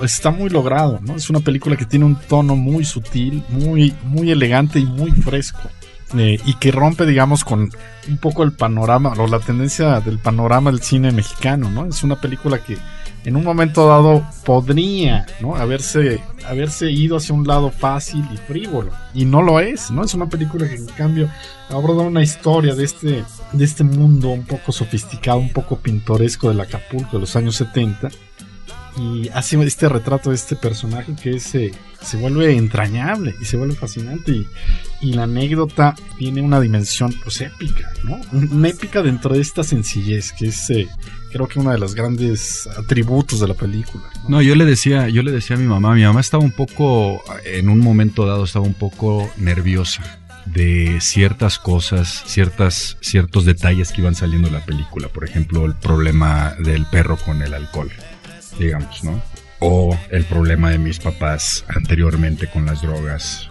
está 0.00 0.30
muy 0.30 0.48
logrado, 0.48 1.00
¿no? 1.02 1.16
Es 1.16 1.28
una 1.28 1.40
película 1.40 1.76
que 1.76 1.84
tiene 1.84 2.06
un 2.06 2.16
tono 2.16 2.56
muy 2.56 2.84
sutil, 2.86 3.44
muy, 3.50 3.94
muy 4.04 4.30
elegante 4.30 4.78
y 4.78 4.86
muy 4.86 5.10
fresco. 5.10 5.68
Eh, 6.16 6.38
y 6.44 6.54
que 6.54 6.70
rompe, 6.70 7.06
digamos, 7.06 7.44
con 7.44 7.70
un 8.08 8.16
poco 8.18 8.44
el 8.44 8.52
panorama 8.52 9.14
o 9.18 9.26
la 9.26 9.40
tendencia 9.40 10.00
del 10.00 10.18
panorama 10.18 10.70
del 10.70 10.80
cine 10.80 11.10
mexicano, 11.10 11.70
¿no? 11.70 11.86
Es 11.86 12.02
una 12.04 12.20
película 12.20 12.62
que 12.62 12.78
en 13.24 13.36
un 13.36 13.42
momento 13.42 13.88
dado 13.88 14.24
podría 14.44 15.26
¿no? 15.40 15.56
haberse, 15.56 16.20
haberse 16.46 16.90
ido 16.90 17.16
hacia 17.16 17.34
un 17.34 17.46
lado 17.46 17.70
fácil 17.70 18.24
y 18.32 18.36
frívolo. 18.36 18.92
Y 19.14 19.24
no 19.24 19.42
lo 19.42 19.60
es, 19.60 19.90
¿no? 19.90 20.04
Es 20.04 20.14
una 20.14 20.28
película 20.28 20.68
que 20.68 20.74
en 20.74 20.86
cambio 20.86 21.28
aborda 21.70 22.02
una 22.02 22.22
historia 22.22 22.74
de 22.74 22.84
este, 22.84 23.24
de 23.52 23.64
este 23.64 23.82
mundo 23.82 24.28
un 24.28 24.44
poco 24.44 24.72
sofisticado, 24.72 25.38
un 25.38 25.52
poco 25.52 25.78
pintoresco 25.78 26.48
del 26.48 26.60
Acapulco 26.60 27.16
de 27.16 27.20
los 27.20 27.34
años 27.34 27.56
70 27.56 28.10
y 28.96 29.28
hace 29.30 29.60
este 29.64 29.88
retrato 29.88 30.30
de 30.30 30.36
este 30.36 30.56
personaje 30.56 31.14
que 31.20 31.40
se 31.40 31.72
vuelve 32.18 32.56
entrañable 32.56 33.34
y 33.40 33.44
se 33.44 33.56
vuelve 33.56 33.74
fascinante 33.74 34.32
y, 35.00 35.12
la 35.14 35.24
anécdota 35.24 35.94
tiene 36.18 36.40
una 36.40 36.60
dimensión 36.60 37.14
pues 37.22 37.40
épica, 37.42 37.92
¿no? 38.04 38.18
Una 38.32 38.68
épica 38.68 39.02
dentro 39.02 39.34
de 39.34 39.40
esta 39.40 39.62
sencillez 39.62 40.32
que 40.32 40.46
es 40.46 40.70
eh, 40.70 40.88
creo 41.30 41.46
que 41.46 41.58
uno 41.58 41.70
de 41.72 41.78
los 41.78 41.94
grandes 41.94 42.66
atributos 42.78 43.40
de 43.40 43.48
la 43.48 43.54
película. 43.54 44.04
¿no? 44.28 44.40
yo 44.40 44.54
le 44.54 44.64
decía, 44.64 45.08
yo 45.08 45.22
le 45.22 45.30
decía 45.30 45.56
a 45.56 45.58
mi 45.58 45.66
mamá, 45.66 45.94
mi 45.94 46.04
mamá 46.04 46.20
estaba 46.20 46.42
un 46.42 46.52
poco, 46.52 47.22
en 47.44 47.68
un 47.68 47.80
momento 47.80 48.24
dado 48.26 48.44
estaba 48.44 48.64
un 48.64 48.74
poco 48.74 49.30
nerviosa 49.36 50.20
de 50.46 50.98
ciertas 51.00 51.58
cosas, 51.58 52.22
ciertas, 52.26 52.96
ciertos 53.00 53.44
detalles 53.44 53.92
que 53.92 54.00
iban 54.00 54.14
saliendo 54.14 54.48
de 54.48 54.54
la 54.54 54.64
película. 54.64 55.08
Por 55.08 55.24
ejemplo, 55.24 55.66
el 55.66 55.74
problema 55.74 56.54
del 56.58 56.86
perro 56.86 57.16
con 57.16 57.42
el 57.42 57.52
alcohol 57.54 57.90
digamos, 58.58 59.04
¿no? 59.04 59.20
O 59.60 59.98
el 60.10 60.24
problema 60.24 60.70
de 60.70 60.78
mis 60.78 60.98
papás 60.98 61.64
anteriormente 61.68 62.48
con 62.48 62.66
las 62.66 62.82
drogas, 62.82 63.48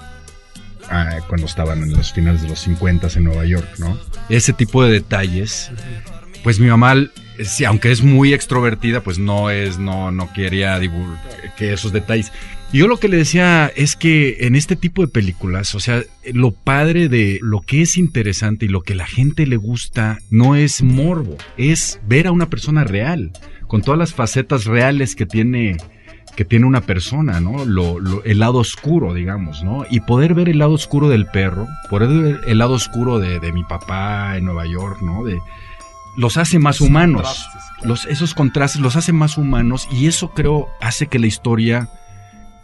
ah, 0.89 1.19
cuando 1.27 1.47
estaban 1.47 1.81
en 1.83 1.93
los 1.93 2.13
finales 2.13 2.43
de 2.43 2.49
los 2.49 2.59
50 2.59 3.07
en 3.15 3.23
Nueva 3.23 3.45
York, 3.45 3.67
¿no? 3.79 3.97
Ese 4.29 4.53
tipo 4.53 4.83
de 4.83 4.91
detalles, 4.91 5.71
pues 6.43 6.59
mi 6.59 6.67
mamá, 6.67 6.95
aunque 7.65 7.91
es 7.91 8.03
muy 8.03 8.33
extrovertida, 8.33 9.01
pues 9.01 9.17
no 9.17 9.49
es, 9.49 9.79
no, 9.79 10.11
no 10.11 10.31
quería 10.33 10.79
que 11.57 11.73
esos 11.73 11.93
detalles. 11.93 12.31
Yo 12.73 12.87
lo 12.87 12.97
que 12.97 13.07
le 13.07 13.17
decía 13.17 13.71
es 13.75 13.95
que 13.95 14.37
en 14.47 14.55
este 14.55 14.75
tipo 14.75 15.03
de 15.03 15.07
películas, 15.07 15.75
o 15.75 15.79
sea, 15.79 16.01
lo 16.33 16.51
padre 16.51 17.07
de 17.07 17.37
lo 17.43 17.61
que 17.61 17.83
es 17.83 17.97
interesante 17.97 18.65
y 18.65 18.69
lo 18.69 18.81
que 18.81 18.95
la 18.95 19.05
gente 19.05 19.45
le 19.45 19.57
gusta 19.57 20.17
no 20.31 20.55
es 20.55 20.81
morbo, 20.81 21.37
es 21.55 21.99
ver 22.07 22.25
a 22.25 22.31
una 22.31 22.49
persona 22.49 22.83
real 22.83 23.31
con 23.73 23.81
todas 23.81 23.97
las 23.97 24.13
facetas 24.13 24.65
reales 24.65 25.15
que 25.15 25.25
tiene 25.25 25.77
que 26.35 26.45
tiene 26.45 26.67
una 26.67 26.81
persona, 26.81 27.39
¿no? 27.39 27.65
Lo, 27.65 28.23
el 28.23 28.37
lado 28.37 28.59
oscuro, 28.59 29.15
digamos, 29.15 29.63
¿no? 29.63 29.83
Y 29.89 30.01
poder 30.01 30.35
ver 30.35 30.47
el 30.47 30.59
lado 30.59 30.73
oscuro 30.73 31.09
del 31.09 31.25
perro, 31.25 31.67
poder 31.89 32.09
ver 32.09 32.41
el 32.45 32.59
lado 32.59 32.73
oscuro 32.75 33.17
de, 33.17 33.51
mi 33.51 33.63
papá 33.63 34.37
en 34.37 34.45
Nueva 34.45 34.67
York, 34.67 35.01
¿no? 35.01 35.23
De, 35.23 35.39
los 36.17 36.37
hace 36.37 36.59
más 36.59 36.81
humanos. 36.81 37.47
Los, 37.81 38.05
esos 38.05 38.35
contrastes 38.35 38.79
los 38.79 38.95
hace 38.95 39.11
más 39.11 39.39
humanos 39.39 39.87
y 39.91 40.05
eso 40.05 40.35
creo 40.35 40.67
hace 40.79 41.07
que 41.07 41.17
la 41.17 41.25
historia 41.25 41.89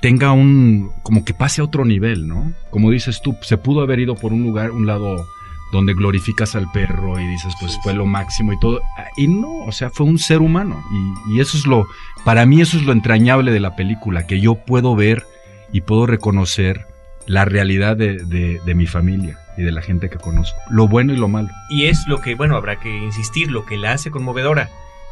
tenga 0.01 0.31
un, 0.31 0.91
como 1.01 1.25
que 1.25 1.33
pase 1.33 1.61
a 1.61 1.63
otro 1.63 1.85
nivel, 1.85 2.27
¿no? 2.27 2.53
Como 2.69 2.91
dices 2.91 3.19
tú, 3.23 3.35
se 3.41 3.57
pudo 3.57 3.81
haber 3.81 3.99
ido 3.99 4.13
por 4.13 4.31
un 4.31 4.43
lugar, 4.43 4.69
un 4.69 4.85
lado 4.85 5.25
donde 5.71 5.93
glorificas 5.93 6.55
al 6.55 6.69
perro 6.71 7.19
y 7.19 7.27
dices, 7.27 7.53
pues 7.59 7.77
fue 7.83 7.93
lo 7.93 8.05
máximo 8.05 8.53
y 8.53 8.59
todo. 8.59 8.81
Y 9.17 9.27
no, 9.27 9.65
o 9.65 9.71
sea, 9.71 9.89
fue 9.89 10.05
un 10.05 10.17
ser 10.17 10.39
humano. 10.39 10.83
Y, 11.29 11.39
eso 11.39 11.57
es 11.57 11.65
lo, 11.65 11.87
para 12.25 12.45
mí 12.45 12.61
eso 12.61 12.77
es 12.77 12.83
lo 12.83 12.91
entrañable 12.91 13.51
de 13.51 13.59
la 13.59 13.75
película, 13.75 14.27
que 14.27 14.39
yo 14.39 14.55
puedo 14.55 14.95
ver 14.95 15.25
y 15.71 15.81
puedo 15.81 16.05
reconocer 16.05 16.87
la 17.27 17.45
realidad 17.45 17.95
de, 17.95 18.17
de, 18.23 18.75
mi 18.75 18.87
familia 18.87 19.37
y 19.55 19.61
de 19.61 19.71
la 19.71 19.83
gente 19.83 20.09
que 20.09 20.17
conozco, 20.17 20.57
lo 20.71 20.87
bueno 20.87 21.13
y 21.13 21.17
lo 21.17 21.27
malo. 21.27 21.49
Y 21.69 21.85
es 21.85 22.07
lo 22.07 22.21
que, 22.21 22.33
bueno, 22.33 22.55
habrá 22.55 22.79
que 22.79 22.89
insistir, 22.89 23.51
lo 23.51 23.65
que 23.65 23.77
la 23.77 23.91
hace 23.93 24.09
conmovedora 24.09 24.69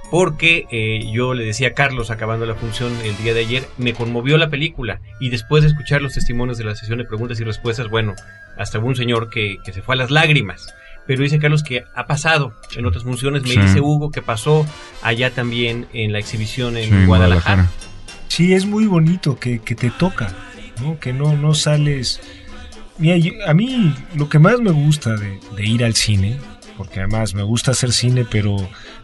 porque 0.10 0.68
eh, 0.72 1.12
yo 1.12 1.34
le 1.34 1.44
decía 1.44 1.70
a 1.70 1.74
Carlos 1.74 2.12
acabando 2.12 2.46
la 2.46 2.56
función 2.56 2.94
el 3.04 3.18
día 3.18 3.34
de 3.34 3.42
ayer, 3.42 3.68
me 3.78 3.94
conmovió 3.94 4.38
la 4.38 4.50
película 4.50 5.02
y 5.20 5.30
después 5.30 5.64
de 5.64 5.70
escuchar 5.70 6.02
los 6.02 6.14
testimonios 6.14 6.58
de 6.58 6.64
la 6.64 6.76
sesión 6.76 7.00
de 7.00 7.06
preguntas 7.06 7.40
y 7.40 7.44
respuestas, 7.44 7.90
bueno, 7.90 8.16
hasta 8.58 8.80
hubo 8.80 8.88
un 8.88 8.96
señor 8.96 9.30
que, 9.30 9.58
se 9.66 9.82
fue 9.82 9.96
a 9.96 9.98
las 9.98 10.12
lágrimas. 10.12 10.74
Pero 11.06 11.24
dice 11.24 11.40
Carlos 11.40 11.64
que 11.64 11.86
ha 11.96 12.06
pasado 12.06 12.54
en 12.76 12.86
otras 12.86 13.04
funciones, 13.04 13.44
me 13.44 13.62
dice 13.64 13.80
Hugo 13.80 14.12
que 14.12 14.22
pasó 14.22 14.66
allá 15.02 15.32
también 15.32 15.88
en 15.94 16.12
la 16.12 16.20
exhibición 16.20 16.76
en 16.76 17.08
Guadalajara. 17.08 17.70
Sí, 18.28 18.54
es 18.54 18.66
muy 18.66 18.88
bonito 18.88 19.40
que, 19.40 19.60
te 19.60 19.90
toca, 19.90 20.34
¿no? 20.82 21.00
que 21.00 21.14
no, 21.14 21.36
no 21.36 21.54
sales... 21.54 22.20
Mira, 22.98 23.16
a 23.48 23.54
mí 23.54 23.96
lo 24.16 24.28
que 24.28 24.40
más 24.40 24.60
me 24.60 24.72
gusta 24.72 25.16
de 25.16 25.66
ir 25.66 25.86
al 25.86 25.94
cine 25.94 26.38
porque 26.78 27.00
además 27.00 27.34
me 27.34 27.44
gusta 27.44 27.72
hacer 27.72 27.92
cine, 27.92 28.26
pero 28.30 28.56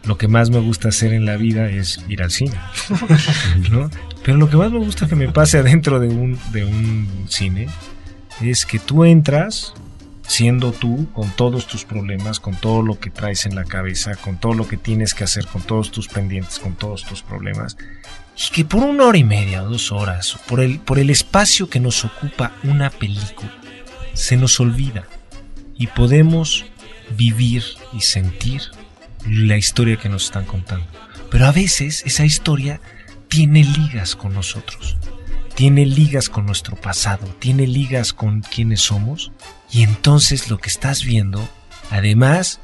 lo 0.04 0.16
que 0.16 0.28
más 0.28 0.50
me 0.50 0.60
gusta 0.60 0.88
hacer 0.88 1.12
en 1.12 1.26
la 1.26 1.36
vida 1.36 1.68
es 1.68 2.00
ir 2.08 2.22
al 2.22 2.30
cine. 2.30 2.58
Pero 4.24 4.38
lo 4.38 4.48
que 4.48 4.56
más 4.56 4.72
me 4.72 4.78
gusta 4.78 5.06
que 5.06 5.16
me 5.16 5.28
pase 5.28 5.58
adentro 5.58 6.00
de 6.00 6.08
un, 6.08 6.38
de 6.50 6.64
un 6.64 7.26
cine 7.28 7.68
es 8.40 8.64
que 8.64 8.78
tú 8.78 9.04
entras 9.04 9.74
siendo 10.26 10.72
tú, 10.72 11.06
con 11.12 11.30
todos 11.30 11.66
tus 11.66 11.84
problemas, 11.84 12.40
con 12.40 12.56
todo 12.56 12.82
lo 12.82 12.98
que 12.98 13.10
traes 13.10 13.46
en 13.46 13.54
la 13.54 13.64
cabeza, 13.64 14.16
con 14.16 14.38
todo 14.38 14.54
lo 14.54 14.66
que 14.66 14.76
tienes 14.76 15.14
que 15.14 15.24
hacer, 15.24 15.46
con 15.46 15.62
todos 15.62 15.90
tus 15.90 16.08
pendientes, 16.08 16.58
con 16.58 16.74
todos 16.74 17.04
tus 17.04 17.22
problemas, 17.22 17.76
y 18.36 18.52
que 18.52 18.64
por 18.64 18.82
una 18.82 19.04
hora 19.04 19.18
y 19.18 19.24
media 19.24 19.62
o 19.62 19.68
dos 19.68 19.92
horas, 19.92 20.38
por 20.48 20.60
el, 20.60 20.78
por 20.80 20.98
el 20.98 21.10
espacio 21.10 21.68
que 21.68 21.80
nos 21.80 22.04
ocupa 22.04 22.52
una 22.62 22.90
película, 22.90 23.52
se 24.14 24.36
nos 24.36 24.58
olvida 24.60 25.04
y 25.76 25.88
podemos 25.88 26.64
vivir 27.16 27.64
y 27.92 28.00
sentir 28.00 28.62
la 29.28 29.56
historia 29.56 29.96
que 29.96 30.08
nos 30.08 30.24
están 30.24 30.44
contando. 30.44 30.86
Pero 31.30 31.46
a 31.46 31.52
veces 31.52 32.02
esa 32.06 32.24
historia 32.24 32.80
tiene 33.28 33.64
ligas 33.64 34.16
con 34.16 34.34
nosotros, 34.34 34.96
tiene 35.54 35.86
ligas 35.86 36.28
con 36.28 36.46
nuestro 36.46 36.76
pasado, 36.76 37.26
tiene 37.38 37.66
ligas 37.66 38.12
con 38.12 38.40
quienes 38.42 38.80
somos. 38.80 39.32
Y 39.72 39.82
entonces 39.82 40.50
lo 40.50 40.58
que 40.58 40.68
estás 40.68 41.04
viendo, 41.04 41.48
además 41.90 42.60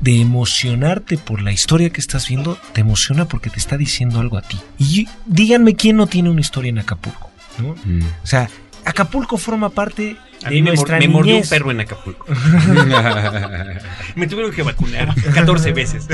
de 0.00 0.20
emocionarte 0.20 1.18
por 1.18 1.42
la 1.42 1.52
historia 1.52 1.90
que 1.90 2.00
estás 2.00 2.28
viendo, 2.28 2.58
te 2.72 2.80
emociona 2.80 3.26
porque 3.26 3.50
te 3.50 3.58
está 3.58 3.76
diciendo 3.76 4.20
algo 4.20 4.38
a 4.38 4.42
ti. 4.42 4.58
Y 4.78 5.08
díganme 5.26 5.76
quién 5.76 5.96
no 5.96 6.06
tiene 6.06 6.30
una 6.30 6.40
historia 6.40 6.70
en 6.70 6.78
Acapulco. 6.78 7.30
Mm. 7.58 8.02
O 8.22 8.26
sea, 8.26 8.48
Acapulco 8.84 9.36
forma 9.36 9.70
parte 9.70 10.16
a 10.42 10.50
mí 10.50 10.62
me, 10.62 10.72
mordió 11.08 11.36
un 11.36 11.42
perro 11.42 11.70
en 11.70 11.80
Acapulco. 11.80 12.24
me 14.14 14.26
tuvieron 14.26 14.52
que 14.52 14.62
vacunar 14.62 15.14
14 15.34 15.72
veces. 15.72 16.08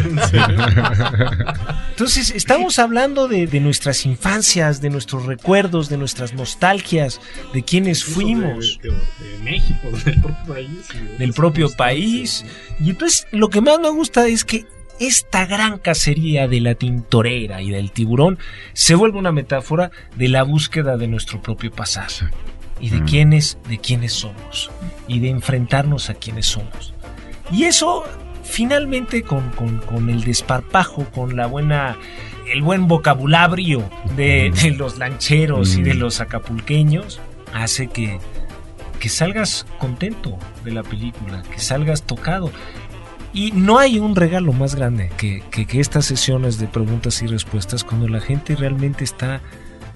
Entonces, 1.91 2.31
estamos 2.31 2.81
hablando 2.81 3.29
de, 3.29 3.61
nuestras 3.61 4.05
infancias, 4.05 4.81
de 4.81 4.91
nuestros 4.91 5.27
recuerdos, 5.27 5.89
de 5.89 5.97
nuestras 5.97 6.35
nostalgias, 6.35 7.21
de 7.55 7.63
quienes 7.63 8.05
fuimos. 8.05 8.81
De, 8.83 8.91
México, 9.45 9.91
del 10.05 10.21
propio 10.21 10.55
país. 10.55 10.89
Del 11.19 11.33
propio 11.33 11.71
país. 11.71 12.45
Y 12.81 12.91
entonces, 12.91 13.29
lo 13.31 13.49
que 13.49 13.61
más 13.61 13.79
me 13.79 13.91
gusta 13.91 14.27
es 14.27 14.45
que 14.45 14.65
esta 14.99 15.47
gran 15.47 15.79
cacería 15.79 16.49
de 16.49 16.61
la 16.61 16.75
tintorera 16.75 17.63
y 17.63 17.71
del 17.71 17.93
tiburón 17.93 18.39
se 18.73 18.97
vuelve 18.97 19.19
una 19.19 19.31
metáfora 19.31 19.93
de 20.17 20.29
la 20.29 20.43
búsqueda 20.43 20.97
de 20.97 21.07
nuestro 21.07 21.41
propio 21.43 21.71
pasado 21.71 22.27
y 22.81 22.91
de 22.91 23.01
mm. 23.01 23.05
quiénes, 23.07 23.59
de 23.69 23.79
quiénes 23.79 24.13
somos 24.13 24.71
y 25.09 25.21
de 25.21 25.31
enfrentarnos 25.31 26.11
a 26.11 26.15
quiénes 26.15 26.47
somos. 26.47 26.95
Y 27.51 27.65
eso 27.65 28.05
finalmente 28.47 29.23
con, 29.23 29.51
el 30.09 30.25
desparpajo, 30.25 31.05
con 31.07 31.37
la 31.37 31.47
buena, 31.47 31.97
el 32.53 32.63
buen 32.63 32.89
vocabulario 32.89 33.89
de, 34.17 34.53
mm. 34.53 34.79
los 34.79 34.99
lancheros 34.99 35.77
y 35.77 35.83
de 35.83 35.95
mm. 35.95 35.99
los 35.99 36.21
acapulqueños, 36.21 37.21
hace 37.53 37.89
que, 37.89 38.19
que 39.01 39.09
salgas 39.09 39.67
contento 39.79 40.39
de 40.65 40.73
la 40.73 40.83
película, 40.83 41.43
que 41.43 41.59
salgas 41.59 42.03
tocado. 42.03 42.51
Y 43.33 43.53
no 43.53 43.79
hay 43.79 43.99
un 43.99 44.17
regalo 44.17 44.53
más 44.53 44.75
grande 44.75 45.11
que, 45.19 45.43
que, 45.51 45.67
que 45.67 45.81
estas 45.81 46.07
sesiones 46.07 46.59
de 46.59 46.69
preguntas 46.69 47.21
y 47.23 47.27
respuestas 47.27 47.85
cuando 47.85 48.09
la 48.09 48.21
gente 48.21 48.57
realmente 48.57 49.05
está 49.05 49.43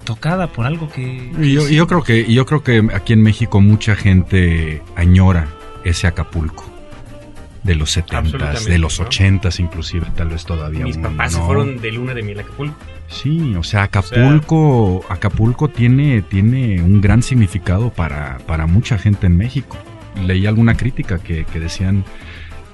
tocada 0.03 0.47
por 0.47 0.65
algo 0.65 0.89
que... 0.89 1.31
yo, 1.39 1.67
yo, 1.67 1.87
creo 1.87 2.03
que 2.03 2.31
yo 2.31 2.45
creo 2.45 2.63
que 2.63 2.87
aquí 2.93 3.13
en 3.13 3.21
México 3.21 3.61
mucha 3.61 3.95
gente 3.95 4.81
añora 4.95 5.47
ese 5.83 6.07
Acapulco 6.07 6.65
de 7.63 7.75
los 7.75 7.91
70 7.91 8.53
de 8.61 8.77
los 8.79 8.99
80 8.99 9.49
inclusive, 9.59 10.07
tal 10.15 10.29
vez 10.29 10.45
todavía. 10.45 10.83
Mis 10.83 10.97
papás 10.97 11.33
se 11.33 11.41
fueron 11.41 11.79
de 11.79 11.91
luna 11.91 12.13
de 12.13 12.23
miel 12.23 12.39
a 12.39 12.41
Acapulco. 12.41 12.75
Sí, 13.07 13.55
o 13.55 13.63
sea, 13.63 13.83
Acapulco, 13.83 15.05
Acapulco 15.09 15.67
tiene, 15.67 16.21
tiene 16.21 16.81
un 16.81 17.01
gran 17.01 17.21
significado 17.21 17.91
para, 17.91 18.39
para 18.47 18.65
mucha 18.65 18.97
gente 18.97 19.27
en 19.27 19.37
México. 19.37 19.77
leí 20.25 20.45
alguna 20.47 20.75
crítica 20.75 21.19
que, 21.19 21.45
que 21.45 21.59
decían 21.59 22.03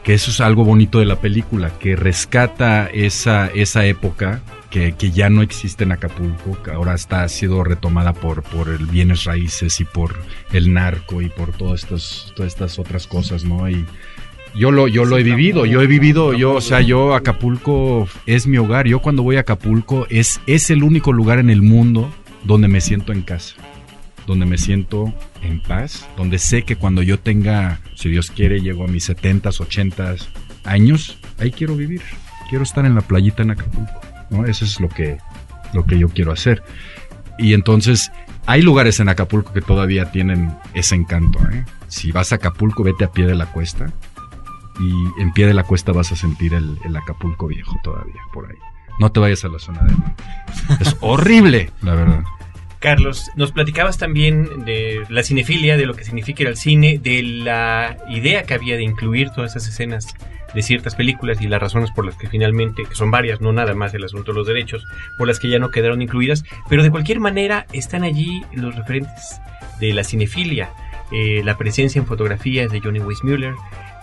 que 0.04 0.14
eso 0.14 0.32
es 0.32 0.40
algo 0.40 0.64
bonito 0.64 1.00
de 1.00 1.06
la 1.06 1.18
película, 1.18 1.72
que 1.80 1.96
rescata 1.96 2.88
esa, 2.88 3.48
esa 3.48 3.86
época 3.86 4.42
que, 4.70 4.94
que, 4.94 5.12
ya 5.12 5.30
no 5.30 5.42
existe 5.42 5.84
en 5.84 5.92
Acapulco, 5.92 6.62
que 6.62 6.72
ahora 6.72 6.94
está 6.94 7.24
ha 7.24 7.30
sido 7.30 7.64
retomada 7.64 8.14
por, 8.14 8.44
por 8.44 8.70
el 8.70 8.86
bienes 8.86 9.24
raíces 9.24 9.80
y 9.80 9.86
por 9.86 10.16
el 10.52 10.74
narco 10.74 11.22
y 11.22 11.30
por 11.30 11.52
todas 11.54 11.84
estas, 11.84 12.34
todas 12.36 12.54
estas 12.54 12.80
otras 12.80 13.08
cosas, 13.08 13.44
¿no? 13.44 13.70
Y 13.70 13.86
yo 14.56 14.72
lo, 14.72 14.88
yo 14.88 15.06
lo 15.06 15.18
he 15.18 15.24
vivido, 15.24 15.66
yo 15.66 15.82
he 15.82 15.88
vivido, 15.88 16.34
yo, 16.34 16.56
o 16.56 16.62
sea, 16.62 16.82
yo 16.82 17.14
Acapulco 17.14 18.08
es 18.26 18.48
mi 18.48 18.58
hogar, 18.58 18.88
yo 18.88 19.00
cuando 19.00 19.24
voy 19.24 19.38
a 19.38 19.42
Acapulco 19.42 20.08
es, 20.10 20.42
es 20.48 20.70
el 20.70 20.84
único 20.84 21.14
lugar 21.14 21.40
en 21.40 21.50
el 21.50 21.62
mundo 21.62 22.12
donde 22.44 22.68
me 22.68 22.82
siento 22.82 23.12
en 23.12 23.22
casa, 23.22 23.56
donde 24.26 24.46
me 24.46 24.58
siento 24.58 25.14
en 25.44 25.62
paz, 25.62 26.08
donde 26.18 26.40
sé 26.40 26.64
que 26.64 26.76
cuando 26.76 27.04
yo 27.04 27.20
tenga, 27.20 27.82
si 27.96 28.10
Dios 28.10 28.32
quiere, 28.32 28.62
llego 28.62 28.84
a 28.84 28.88
mis 28.88 29.10
70s, 29.10 29.60
80s 29.60 30.28
años, 30.64 31.20
ahí 31.38 31.52
quiero 31.52 31.76
vivir, 31.76 32.02
quiero 32.50 32.64
estar 32.64 32.86
en 32.86 32.96
la 32.96 33.02
playita 33.02 33.44
en 33.44 33.52
Acapulco. 33.52 34.17
¿No? 34.30 34.46
Eso 34.46 34.66
es 34.66 34.80
lo 34.80 34.90
que, 34.90 35.18
lo 35.74 35.86
que 35.86 35.98
yo 35.98 36.10
quiero 36.10 36.32
hacer. 36.32 36.64
Y 37.38 37.54
entonces, 37.54 38.12
hay 38.46 38.62
lugares 38.62 39.00
en 39.00 39.10
Acapulco 39.10 39.54
que 39.54 39.62
todavía 39.62 40.12
tienen 40.12 40.56
ese 40.74 40.96
encanto. 40.96 41.40
¿eh? 41.52 41.66
Si 41.88 42.12
vas 42.12 42.32
a 42.32 42.36
Acapulco, 42.36 42.84
vete 42.84 43.04
a 43.04 43.12
pie 43.12 43.26
de 43.26 43.36
la 43.36 43.48
cuesta. 43.48 43.92
Y 44.80 45.22
en 45.22 45.34
pie 45.34 45.48
de 45.48 45.54
la 45.54 45.64
cuesta 45.64 45.92
vas 45.92 46.12
a 46.12 46.16
sentir 46.16 46.54
el, 46.54 46.78
el 46.86 46.96
Acapulco 46.96 47.48
viejo 47.48 47.76
todavía, 47.84 48.22
por 48.34 48.50
ahí. 48.50 48.58
No 49.00 49.12
te 49.12 49.20
vayas 49.20 49.44
a 49.46 49.50
la 49.50 49.60
zona 49.60 49.82
de. 49.84 49.94
Es 50.80 50.98
horrible, 51.02 51.72
la 51.82 51.94
verdad. 51.94 52.24
Carlos, 52.80 53.32
nos 53.36 53.52
platicabas 53.52 53.98
también 53.98 54.66
de 54.66 55.04
la 55.10 55.24
cinefilia, 55.24 55.78
de 55.78 55.86
lo 55.86 55.96
que 55.96 56.04
significa 56.04 56.44
ir 56.44 56.50
al 56.50 56.58
cine, 56.58 57.00
de 57.02 57.24
la 57.24 57.98
idea 58.10 58.44
que 58.44 58.54
había 58.54 58.76
de 58.76 58.84
incluir 58.84 59.32
todas 59.32 59.56
esas 59.56 59.70
escenas 59.70 60.16
de 60.54 60.62
ciertas 60.62 60.96
películas 60.96 61.42
y 61.42 61.48
las 61.48 61.62
razones 61.62 61.92
por 61.92 62.06
las 62.06 62.16
que 62.16 62.28
finalmente, 62.28 62.84
que 62.84 62.96
son 62.96 63.12
varias, 63.12 63.42
no 63.42 63.52
nada 63.52 63.74
más 63.74 63.94
el 63.94 64.04
asunto 64.04 64.32
de 64.32 64.38
los 64.38 64.48
derechos, 64.48 64.86
por 65.18 65.28
las 65.28 65.40
que 65.40 65.50
ya 65.50 65.60
no 65.60 65.70
quedaron 65.70 66.02
incluidas, 66.02 66.44
pero 66.70 66.84
de 66.84 66.92
cualquier 66.92 67.20
manera 67.20 67.66
están 67.74 68.04
allí 68.04 68.44
los 68.54 68.76
referentes 68.76 69.42
de 69.80 69.94
la 69.94 70.04
cinefilia, 70.04 70.70
eh, 71.12 71.42
la 71.44 71.58
presencia 71.58 72.00
en 72.00 72.06
fotografías 72.06 72.72
de 72.72 72.80
Johnny 72.80 73.00
Weissmuller, 73.00 73.56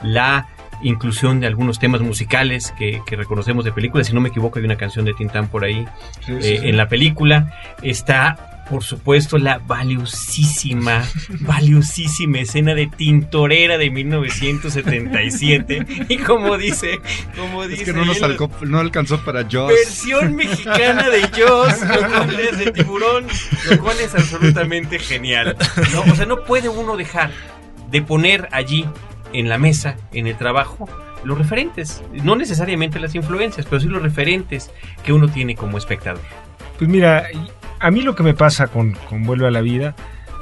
la 0.02 0.48
inclusión 0.82 1.40
de 1.40 1.46
algunos 1.46 1.78
temas 1.78 2.00
musicales 2.00 2.74
que, 2.76 3.00
que, 3.06 3.16
reconocemos 3.16 3.64
de 3.64 3.72
películas, 3.72 4.08
si 4.08 4.12
no 4.12 4.20
me 4.20 4.28
equivoco 4.28 4.58
hay 4.58 4.64
una 4.64 4.76
canción 4.76 5.04
de 5.04 5.14
Tintán 5.14 5.48
por 5.48 5.64
ahí 5.64 5.86
sí, 6.20 6.32
sí, 6.40 6.54
eh, 6.54 6.58
sí. 6.60 6.68
en 6.68 6.76
la 6.76 6.88
película, 6.88 7.54
está 7.82 8.53
por 8.68 8.82
supuesto, 8.82 9.38
la 9.38 9.58
valiosísima, 9.58 11.04
valiosísima 11.40 12.40
escena 12.40 12.74
de 12.74 12.86
Tintorera 12.86 13.78
de 13.78 13.90
1977. 13.90 15.86
y 16.08 16.16
como 16.18 16.56
dice, 16.56 17.00
como 17.36 17.66
dice. 17.66 17.82
Es 17.82 17.88
que 17.88 17.92
no, 17.92 18.04
nos 18.04 18.22
alcó, 18.22 18.50
no 18.62 18.78
alcanzó 18.78 19.24
para 19.24 19.46
Jaws. 19.48 19.72
Versión 19.72 20.34
mexicana 20.34 21.08
de 21.10 21.22
Jaws, 21.22 21.80
lo 21.80 22.08
cual 22.08 22.40
es 22.50 22.58
de 22.58 22.72
tiburón, 22.72 23.26
lo 23.70 23.78
cual 23.80 24.00
es 24.00 24.14
absolutamente 24.14 24.98
genial. 24.98 25.56
¿no? 25.92 26.12
O 26.12 26.14
sea, 26.14 26.26
no 26.26 26.44
puede 26.44 26.68
uno 26.68 26.96
dejar 26.96 27.30
de 27.90 28.02
poner 28.02 28.48
allí, 28.52 28.86
en 29.32 29.48
la 29.48 29.58
mesa, 29.58 29.96
en 30.12 30.26
el 30.26 30.36
trabajo, 30.36 30.88
los 31.24 31.36
referentes. 31.36 32.02
No 32.12 32.36
necesariamente 32.36 33.00
las 33.00 33.14
influencias, 33.14 33.66
pero 33.68 33.80
sí 33.80 33.88
los 33.88 34.02
referentes 34.02 34.70
que 35.04 35.12
uno 35.12 35.28
tiene 35.28 35.56
como 35.56 35.76
espectador. 35.76 36.22
Pues 36.78 36.88
mira, 36.88 37.28
a 37.84 37.90
mí 37.90 38.00
lo 38.00 38.14
que 38.14 38.22
me 38.22 38.32
pasa 38.32 38.68
con, 38.68 38.92
con, 39.10 39.24
Vuelve 39.24 39.46
a 39.46 39.50
la 39.50 39.60
Vida 39.60 39.94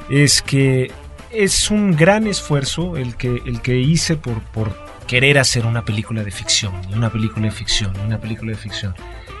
es 0.09 0.41
que 0.41 0.91
es 1.29 1.69
un 1.69 1.93
gran 1.93 2.25
esfuerzo 2.25 2.95
el 2.95 3.17
que, 3.17 3.41
el 3.45 3.61
que 3.61 3.79
hice 3.79 4.15
por, 4.15 4.41
por 4.41 4.73
querer 5.07 5.37
hacer 5.37 5.65
una 5.65 5.83
película 5.83 6.23
de 6.23 6.31
ficción, 6.31 6.73
una 6.95 7.11
película 7.11 7.47
de 7.47 7.51
ficción, 7.51 7.93
una 7.99 8.17
película 8.17 8.51
de 8.51 8.57
ficción. 8.57 8.95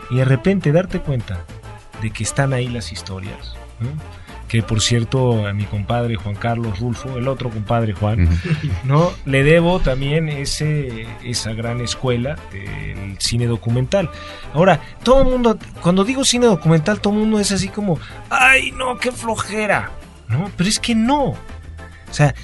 Y 0.09 0.17
de 0.17 0.25
repente 0.25 0.73
darte 0.73 0.99
cuenta 0.99 1.45
de 2.01 2.11
que 2.11 2.23
están 2.23 2.51
ahí 2.51 2.67
las 2.67 2.91
historias. 2.91 3.55
Que 4.53 4.61
por 4.61 4.81
cierto, 4.81 5.47
a 5.47 5.53
mi 5.53 5.63
compadre 5.63 6.13
Juan 6.13 6.35
Carlos 6.35 6.79
Rulfo, 6.79 7.17
el 7.17 7.27
otro 7.27 7.49
compadre 7.49 7.93
Juan, 7.93 8.29
¿no? 8.83 9.11
Le 9.25 9.43
debo 9.43 9.79
también 9.79 10.29
ese, 10.29 11.07
esa 11.23 11.53
gran 11.53 11.81
escuela 11.81 12.37
del 12.51 13.19
cine 13.19 13.47
documental. 13.47 14.11
Ahora, 14.53 14.79
todo 15.01 15.23
el 15.23 15.29
mundo, 15.29 15.57
cuando 15.81 16.03
digo 16.03 16.23
cine 16.23 16.45
documental, 16.45 17.01
todo 17.01 17.13
el 17.13 17.21
mundo 17.21 17.39
es 17.39 17.51
así 17.51 17.67
como, 17.67 17.97
¡ay, 18.29 18.69
no, 18.69 18.99
qué 18.99 19.11
flojera! 19.11 19.89
¿No? 20.27 20.51
Pero 20.55 20.69
es 20.69 20.79
que 20.79 20.93
no. 20.93 21.29
O 21.29 21.37
sea, 22.11 22.35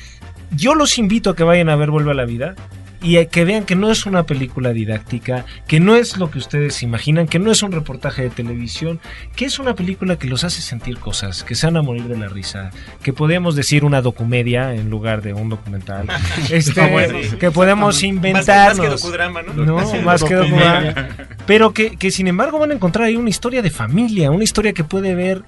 yo 0.50 0.74
los 0.74 0.98
invito 0.98 1.30
a 1.30 1.36
que 1.36 1.44
vayan 1.44 1.70
a 1.70 1.76
ver 1.76 1.92
Vuelve 1.92 2.10
a 2.10 2.16
la 2.16 2.26
Vida 2.26 2.56
y 3.02 3.26
que 3.28 3.46
vean 3.46 3.66
que 3.66 3.76
no 3.76 3.92
es 3.92 4.06
una 4.06 4.24
película 4.24 4.74
didáctica, 4.74 5.46
que 5.68 5.80
no 5.80 5.96
es 5.96 6.18
lo 6.18 6.30
que 6.32 6.38
ustedes 6.38 6.84
imaginan, 6.84 7.28
que 7.28 7.40
no 7.40 7.52
es 7.52 7.64
un 7.64 7.72
reportaje 7.72 8.24
de 8.24 8.30
televisión, 8.30 9.00
que 9.36 9.46
es 9.46 9.60
una 9.60 9.76
película 9.76 10.18
que 10.18 10.28
los 10.28 10.44
hace 10.44 10.62
sentir 10.62 10.98
cosas, 10.98 11.44
que 11.44 11.56
se 11.56 11.68
van 11.68 11.78
a 11.78 11.82
morir 11.82 12.08
de 12.08 12.18
la 12.18 12.28
risa, 12.28 12.72
que 13.02 13.14
podemos 13.14 13.56
decir 13.56 13.86
una 13.86 14.02
documedia 14.02 14.74
en 14.74 14.90
lugar 14.90 15.22
de 15.22 15.34
un 15.34 15.50
documental, 15.50 16.08
este, 16.50 16.90
bueno, 16.90 17.18
que 17.40 17.52
podemos 17.52 18.04
inventarnos. 18.04 18.78
Más, 18.78 18.78
más 18.78 19.02
que 19.02 19.08
docudrama, 19.08 19.42
¿no? 19.42 19.54
No, 19.54 20.02
más 20.04 20.24
que 20.24 20.36
docudrama. 20.36 21.10
Pero 21.46 21.74
que, 21.74 21.98
que 21.98 22.12
sin 22.12 22.28
embargo 22.28 22.60
van 22.60 22.72
a 22.72 22.74
encontrar 22.74 23.06
ahí 23.06 23.16
una 23.16 23.30
historia 23.30 23.62
de 23.62 23.70
familia, 23.70 24.32
una 24.32 24.44
historia 24.44 24.74
que 24.74 24.84
puede 24.84 25.16
ver 25.16 25.44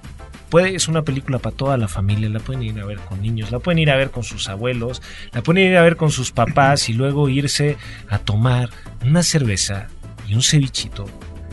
Puede, 0.52 0.74
es 0.74 0.86
una 0.86 1.00
película 1.00 1.38
para 1.38 1.56
toda 1.56 1.78
la 1.78 1.88
familia, 1.88 2.28
la 2.28 2.38
pueden 2.38 2.62
ir 2.62 2.78
a 2.78 2.84
ver 2.84 2.98
con 2.98 3.22
niños, 3.22 3.50
la 3.50 3.58
pueden 3.58 3.78
ir 3.78 3.90
a 3.90 3.96
ver 3.96 4.10
con 4.10 4.22
sus 4.22 4.50
abuelos, 4.50 5.00
la 5.32 5.42
pueden 5.42 5.70
ir 5.70 5.78
a 5.78 5.82
ver 5.82 5.96
con 5.96 6.10
sus 6.10 6.30
papás 6.30 6.90
y 6.90 6.92
luego 6.92 7.30
irse 7.30 7.78
a 8.10 8.18
tomar 8.18 8.68
una 9.02 9.22
cerveza 9.22 9.88
y 10.28 10.34
un 10.34 10.42
cevichito 10.42 11.06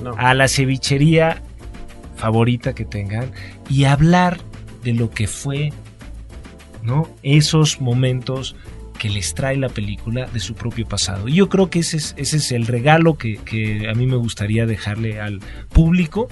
no. 0.04 0.16
a 0.18 0.34
la 0.34 0.50
cevichería 0.50 1.42
favorita 2.18 2.76
que 2.76 2.84
tengan 2.84 3.32
y 3.70 3.86
hablar 3.86 4.38
de 4.84 4.92
lo 4.92 5.10
que 5.12 5.28
fue, 5.28 5.72
¿no? 6.84 7.08
Esos 7.24 7.80
momentos 7.80 8.58
que 8.98 9.08
les 9.08 9.34
trae 9.34 9.56
la 9.56 9.70
película 9.70 10.26
de 10.26 10.42
su 10.42 10.56
propio 10.56 10.86
pasado. 10.86 11.30
Y 11.30 11.36
yo 11.36 11.48
creo 11.48 11.70
que 11.70 11.80
ese 11.80 11.96
es, 11.96 12.16
ese 12.18 12.36
es 12.36 12.52
el 12.52 12.68
regalo 12.68 13.18
que, 13.18 13.38
que 13.38 13.90
a 13.90 13.94
mí 13.94 14.08
me 14.08 14.18
gustaría 14.18 14.66
dejarle 14.66 15.22
al 15.22 15.40
público 15.70 16.28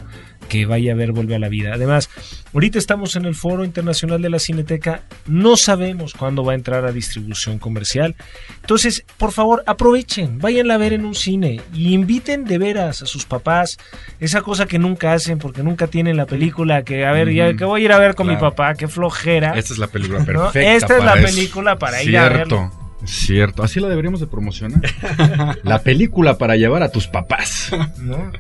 que 0.48 0.66
vaya 0.66 0.94
a 0.94 0.96
ver 0.96 1.12
Vuelve 1.12 1.36
a 1.36 1.40
la 1.40 1.50
Vida. 1.50 1.74
Además, 1.74 2.10
ahorita 2.54 2.78
estamos 2.78 3.16
en 3.16 3.26
el 3.26 3.36
Foro 3.36 3.64
Internacional 3.64 4.22
de 4.22 4.30
la 4.30 4.40
Cineteca, 4.40 5.04
no 5.26 5.58
sabemos 5.58 6.14
cuándo 6.14 6.44
va 6.44 6.54
a 6.54 6.56
entrar 6.56 6.86
a 6.86 6.92
distribución 6.92 7.60
comercial. 7.60 8.16
Entonces, 8.62 9.04
por 9.18 9.32
favor, 9.32 9.64
aprovechen, 9.66 10.40
váyanla 10.40 10.76
a 10.76 10.78
ver 10.78 10.94
en 10.94 11.06
un 11.06 11.16
cine 11.16 11.62
y 11.74 11.94
inviten 11.94 12.46
de 12.46 12.58
veras 12.58 13.02
a 13.02 13.06
sus 13.06 13.26
papás, 13.26 13.78
esa 14.20 14.42
cosa 14.42 14.66
que 14.66 14.80
nunca 14.80 15.14
hacen 15.14 15.40
porque 15.40 15.64
nunca 15.64 15.88
tienen 15.88 16.18
la 16.18 16.26
película, 16.26 16.84
que 16.84 17.06
a 17.06 17.12
ver, 17.12 17.28
mm, 17.28 17.32
ya 17.32 17.54
que 17.56 17.66
voy 17.66 17.82
a 17.82 17.86
ir 17.86 17.92
a 17.92 18.00
ver 18.00 18.16
con 18.16 18.28
claro. 18.28 18.40
mi 18.40 18.50
papá, 18.50 18.74
qué 18.76 18.88
flojera. 18.88 19.58
Esta 19.58 19.74
es 19.74 19.80
la 19.80 19.88
película 19.88 20.20
perfecta. 20.26 20.60
¿no? 20.60 20.76
Esta 20.78 20.98
es 20.98 21.04
la 21.04 21.14
película 21.14 21.78
para 21.78 22.00
Cierto. 22.00 22.10
ir 22.10 22.18
a 22.18 22.30
verlo. 22.30 22.72
Cierto, 23.06 23.64
así 23.64 23.80
la 23.80 23.88
deberíamos 23.88 24.20
de 24.20 24.28
promocionar. 24.28 24.82
la 25.64 25.82
película 25.82 26.38
para 26.38 26.56
llevar 26.56 26.84
a 26.84 26.90
tus 26.90 27.08
papás. 27.08 27.72
¿No? 28.00 28.32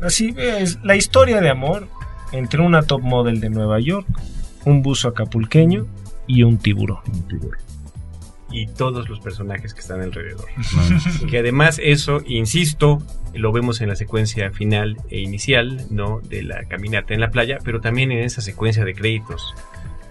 Así 0.00 0.34
es 0.36 0.78
la 0.82 0.96
historia 0.96 1.40
de 1.40 1.50
amor 1.50 1.88
entre 2.32 2.60
una 2.60 2.82
top 2.82 3.02
model 3.02 3.40
de 3.40 3.50
Nueva 3.50 3.80
York, 3.80 4.06
un 4.64 4.82
buzo 4.82 5.08
acapulqueño 5.08 5.86
y 6.26 6.42
un 6.42 6.58
tiburón. 6.58 6.98
Un 7.12 7.28
tiburón. 7.28 7.60
Y 8.50 8.68
todos 8.68 9.08
los 9.08 9.20
personajes 9.20 9.74
que 9.74 9.80
están 9.80 10.00
alrededor. 10.00 10.46
que 11.28 11.38
además 11.38 11.80
eso, 11.82 12.22
insisto, 12.26 13.02
lo 13.34 13.52
vemos 13.52 13.80
en 13.80 13.88
la 13.88 13.96
secuencia 13.96 14.50
final 14.52 14.96
e 15.10 15.18
inicial, 15.18 15.86
¿no? 15.90 16.20
De 16.20 16.42
la 16.42 16.64
caminata 16.64 17.12
en 17.12 17.20
la 17.20 17.30
playa, 17.30 17.58
pero 17.64 17.80
también 17.80 18.12
en 18.12 18.20
esa 18.20 18.40
secuencia 18.40 18.84
de 18.84 18.94
créditos. 18.94 19.54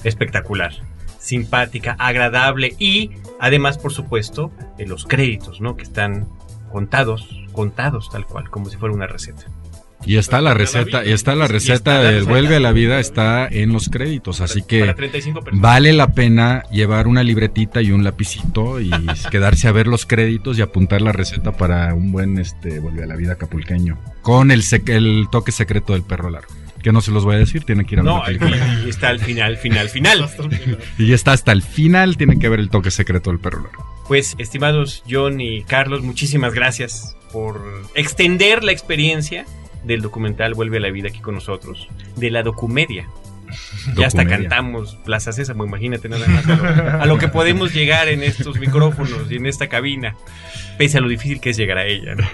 Espectacular 0.03 0.73
simpática, 1.25 1.95
agradable 1.97 2.75
y 2.77 3.11
además, 3.39 3.77
por 3.77 3.91
supuesto, 3.91 4.51
los 4.77 5.05
créditos, 5.05 5.59
¿no? 5.59 5.75
Que 5.75 5.83
están 5.83 6.27
contados, 6.71 7.27
contados 7.51 8.09
tal 8.11 8.25
cual, 8.25 8.49
como 8.49 8.69
si 8.69 8.77
fuera 8.77 8.93
una 8.93 9.07
receta. 9.07 9.45
Y 10.05 10.17
está 10.17 10.39
la 10.39 10.53
receta, 10.53 11.03
y 11.03 11.13
está 11.13 11.33
la 11.33 11.47
receta 11.47 11.99
del 11.99 12.25
Vuelve 12.25 12.57
a 12.57 12.59
la 12.59 12.71
Vida, 12.73 12.99
está 12.99 13.47
en 13.47 13.73
los 13.73 13.89
créditos, 13.89 14.39
así 14.39 14.61
que 14.61 14.93
vale 15.53 15.93
la 15.93 16.13
pena 16.13 16.61
llevar 16.69 17.07
una 17.07 17.23
libretita 17.23 17.81
y 17.81 17.91
un 17.91 18.03
lapicito 18.03 18.79
y 18.79 18.91
quedarse 19.31 19.67
a 19.67 19.71
ver 19.71 19.87
los 19.87 20.05
créditos 20.05 20.59
y 20.59 20.61
apuntar 20.61 21.01
la 21.01 21.11
receta 21.11 21.53
para 21.53 21.91
un 21.95 22.11
buen 22.11 22.37
este 22.37 22.79
Vuelve 22.79 23.03
a 23.03 23.07
la 23.07 23.15
Vida 23.15 23.35
capulqueño, 23.35 23.97
con 24.21 24.51
el, 24.51 24.61
el 24.87 25.27
toque 25.31 25.51
secreto 25.51 25.93
del 25.93 26.03
perro 26.03 26.29
largo 26.29 26.64
que 26.85 26.91
no 26.91 27.01
se 27.01 27.09
los 27.09 27.25
voy 27.25 27.33
a 27.33 27.39
decir, 27.39 27.63
tienen 27.63 27.87
que 27.87 27.95
ir 27.95 28.01
a 28.01 28.03
ver 28.03 28.11
no, 28.11 28.19
la 28.19 28.25
película. 28.25 28.83
Y 28.85 28.89
está 28.89 29.09
al 29.09 29.19
final, 29.19 29.57
final, 29.57 29.89
final. 29.89 30.29
y 30.99 31.13
está 31.13 31.31
hasta 31.31 31.51
el 31.51 31.63
final, 31.63 32.15
tienen 32.15 32.39
que 32.39 32.47
ver 32.47 32.59
el 32.59 32.69
toque 32.69 32.91
secreto 32.91 33.31
del 33.31 33.39
perro 33.39 33.63
largo. 33.63 34.03
Pues, 34.07 34.35
estimados 34.37 35.03
John 35.09 35.41
y 35.41 35.63
Carlos, 35.63 36.03
muchísimas 36.03 36.53
gracias 36.53 37.17
por 37.31 37.59
extender 37.95 38.63
la 38.63 38.71
experiencia 38.71 39.47
del 39.83 40.01
documental 40.01 40.53
Vuelve 40.53 40.77
a 40.77 40.81
la 40.81 40.91
Vida 40.91 41.09
aquí 41.09 41.21
con 41.21 41.33
nosotros, 41.33 41.87
de 42.17 42.29
la 42.29 42.43
documedia 42.43 43.07
Ya 43.97 44.05
hasta 44.05 44.27
cantamos 44.27 44.99
Plaza 45.05 45.31
Sésamo, 45.31 45.65
imagínate 45.65 46.07
nada 46.07 46.27
más 46.27 46.47
a 46.47 47.05
lo, 47.07 47.17
que 47.17 47.29
podemos 47.29 47.73
llegar 47.73 48.09
en 48.09 48.21
estos 48.21 48.59
micrófonos 48.59 49.31
y 49.31 49.37
en 49.37 49.47
esta 49.47 49.69
cabina, 49.69 50.15
pese 50.77 50.99
a 50.99 51.01
lo 51.01 51.07
difícil 51.07 51.41
que 51.41 51.49
es 51.49 51.57
llegar 51.57 51.79
a 51.79 51.87
ella. 51.87 52.15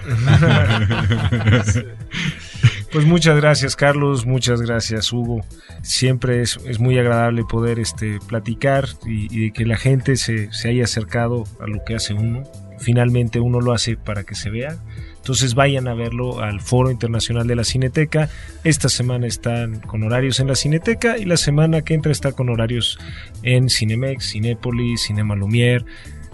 Pues 2.92 3.06
muchas 3.06 3.36
gracias 3.36 3.74
Carlos, 3.74 4.26
muchas 4.26 4.60
gracias 4.60 5.12
Hugo. 5.12 5.40
Siempre 5.82 6.42
es, 6.42 6.58
muy 6.78 6.98
agradable 6.98 7.42
poder 7.44 7.78
este, 7.78 8.18
platicar 8.26 8.86
y, 9.06 9.50
que 9.52 9.64
la 9.64 9.76
gente 9.76 10.16
se, 10.16 10.52
se 10.52 10.68
haya 10.68 10.84
acercado 10.84 11.44
a 11.60 11.66
lo 11.66 11.82
que 11.84 11.94
hace 11.94 12.12
uno. 12.12 12.42
Finalmente 12.78 13.40
uno 13.40 13.60
lo 13.60 13.72
hace 13.72 13.96
para 13.96 14.24
que 14.24 14.34
se 14.34 14.50
vea 14.50 14.78
entonces 15.22 15.54
vayan 15.54 15.86
a 15.86 15.94
verlo 15.94 16.40
al 16.40 16.60
Foro 16.60 16.90
Internacional 16.90 17.46
de 17.46 17.54
la 17.54 17.62
Cineteca. 17.62 18.28
Esta 18.64 18.88
semana 18.88 19.28
están 19.28 19.78
con 19.78 20.02
horarios 20.02 20.40
en 20.40 20.48
la 20.48 20.56
Cineteca 20.56 21.16
y 21.16 21.26
la 21.26 21.36
semana 21.36 21.82
que 21.82 21.94
entra 21.94 22.10
está 22.10 22.32
con 22.32 22.48
horarios 22.48 22.98
en 23.44 23.70
Cinemex, 23.70 24.32
Cinépolis, 24.32 25.02
Cinema 25.02 25.36
Lumière. 25.36 25.84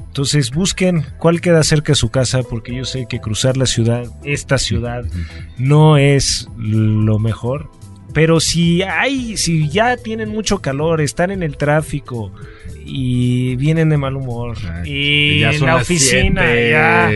Entonces 0.08 0.50
busquen 0.50 1.04
cuál 1.18 1.40
queda 1.40 1.62
cerca 1.62 1.92
de 1.92 1.96
su 1.96 2.10
casa 2.10 2.42
porque 2.42 2.74
yo 2.74 2.84
sé 2.84 3.06
que 3.08 3.20
cruzar 3.20 3.56
la 3.56 3.66
ciudad, 3.66 4.04
esta 4.24 4.58
ciudad, 4.58 5.04
no 5.56 5.96
es 5.96 6.48
lo 6.56 7.18
mejor. 7.18 7.70
Pero 8.14 8.40
si 8.40 8.82
hay, 8.82 9.36
si 9.36 9.68
ya 9.68 9.96
tienen 9.96 10.30
mucho 10.30 10.60
calor, 10.60 11.00
están 11.00 11.30
en 11.30 11.42
el 11.42 11.56
tráfico, 11.56 12.32
y 12.88 13.56
vienen 13.56 13.90
de 13.90 13.98
mal 13.98 14.16
humor. 14.16 14.56
Y 14.84 15.40
ya 15.40 15.50
en 15.52 15.66
la 15.66 15.76
oficina, 15.76 16.42
ya. 16.54 17.10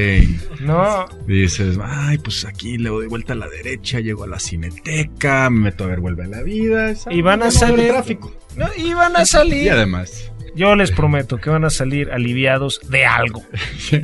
No. 0.61 1.07
Dices, 1.27 1.79
ay, 1.83 2.19
pues 2.19 2.45
aquí 2.45 2.79
le 2.79 2.91
doy 2.91 3.07
vuelta 3.09 3.33
a 3.33 3.37
la 3.37 3.49
derecha, 3.49 4.01
llego 4.01 4.25
a 4.25 4.27
la 4.27 4.39
cineteca, 4.39 5.49
me 5.51 5.61
meto 5.61 5.85
a 5.85 5.87
ver 5.89 6.01
Vuelve 6.01 6.25
a 6.25 6.29
la 6.29 6.43
Vida. 6.43 6.95
Y 7.11 7.23
van 7.23 7.43
a 7.43 7.51
salir. 7.51 7.89
Tráfico. 7.89 8.37
y 8.77 8.93
van 8.93 9.17
a 9.17 9.25
salir. 9.25 9.65
Y 9.65 9.69
además. 9.69 10.32
Yo 10.55 10.75
les 10.77 10.91
prometo 10.91 11.39
que 11.39 11.51
van 11.51 11.65
a 11.65 11.71
salir 11.71 12.11
aliviados 12.11 12.81
de 12.89 13.07
algo. 13.07 13.43
sí. 13.79 14.03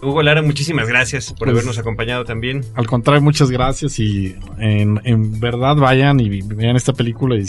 Hugo 0.00 0.22
Lara, 0.22 0.42
muchísimas 0.42 0.86
gracias 0.88 1.30
por 1.30 1.38
pues, 1.38 1.50
habernos 1.50 1.78
acompañado 1.78 2.24
también. 2.24 2.64
Al 2.74 2.86
contrario, 2.86 3.20
muchas 3.20 3.50
gracias 3.50 3.98
y 3.98 4.36
en, 4.58 5.40
verdad 5.40 5.74
vayan 5.74 6.20
y 6.20 6.42
vean 6.42 6.76
esta 6.76 6.92
película 6.92 7.36
y 7.36 7.44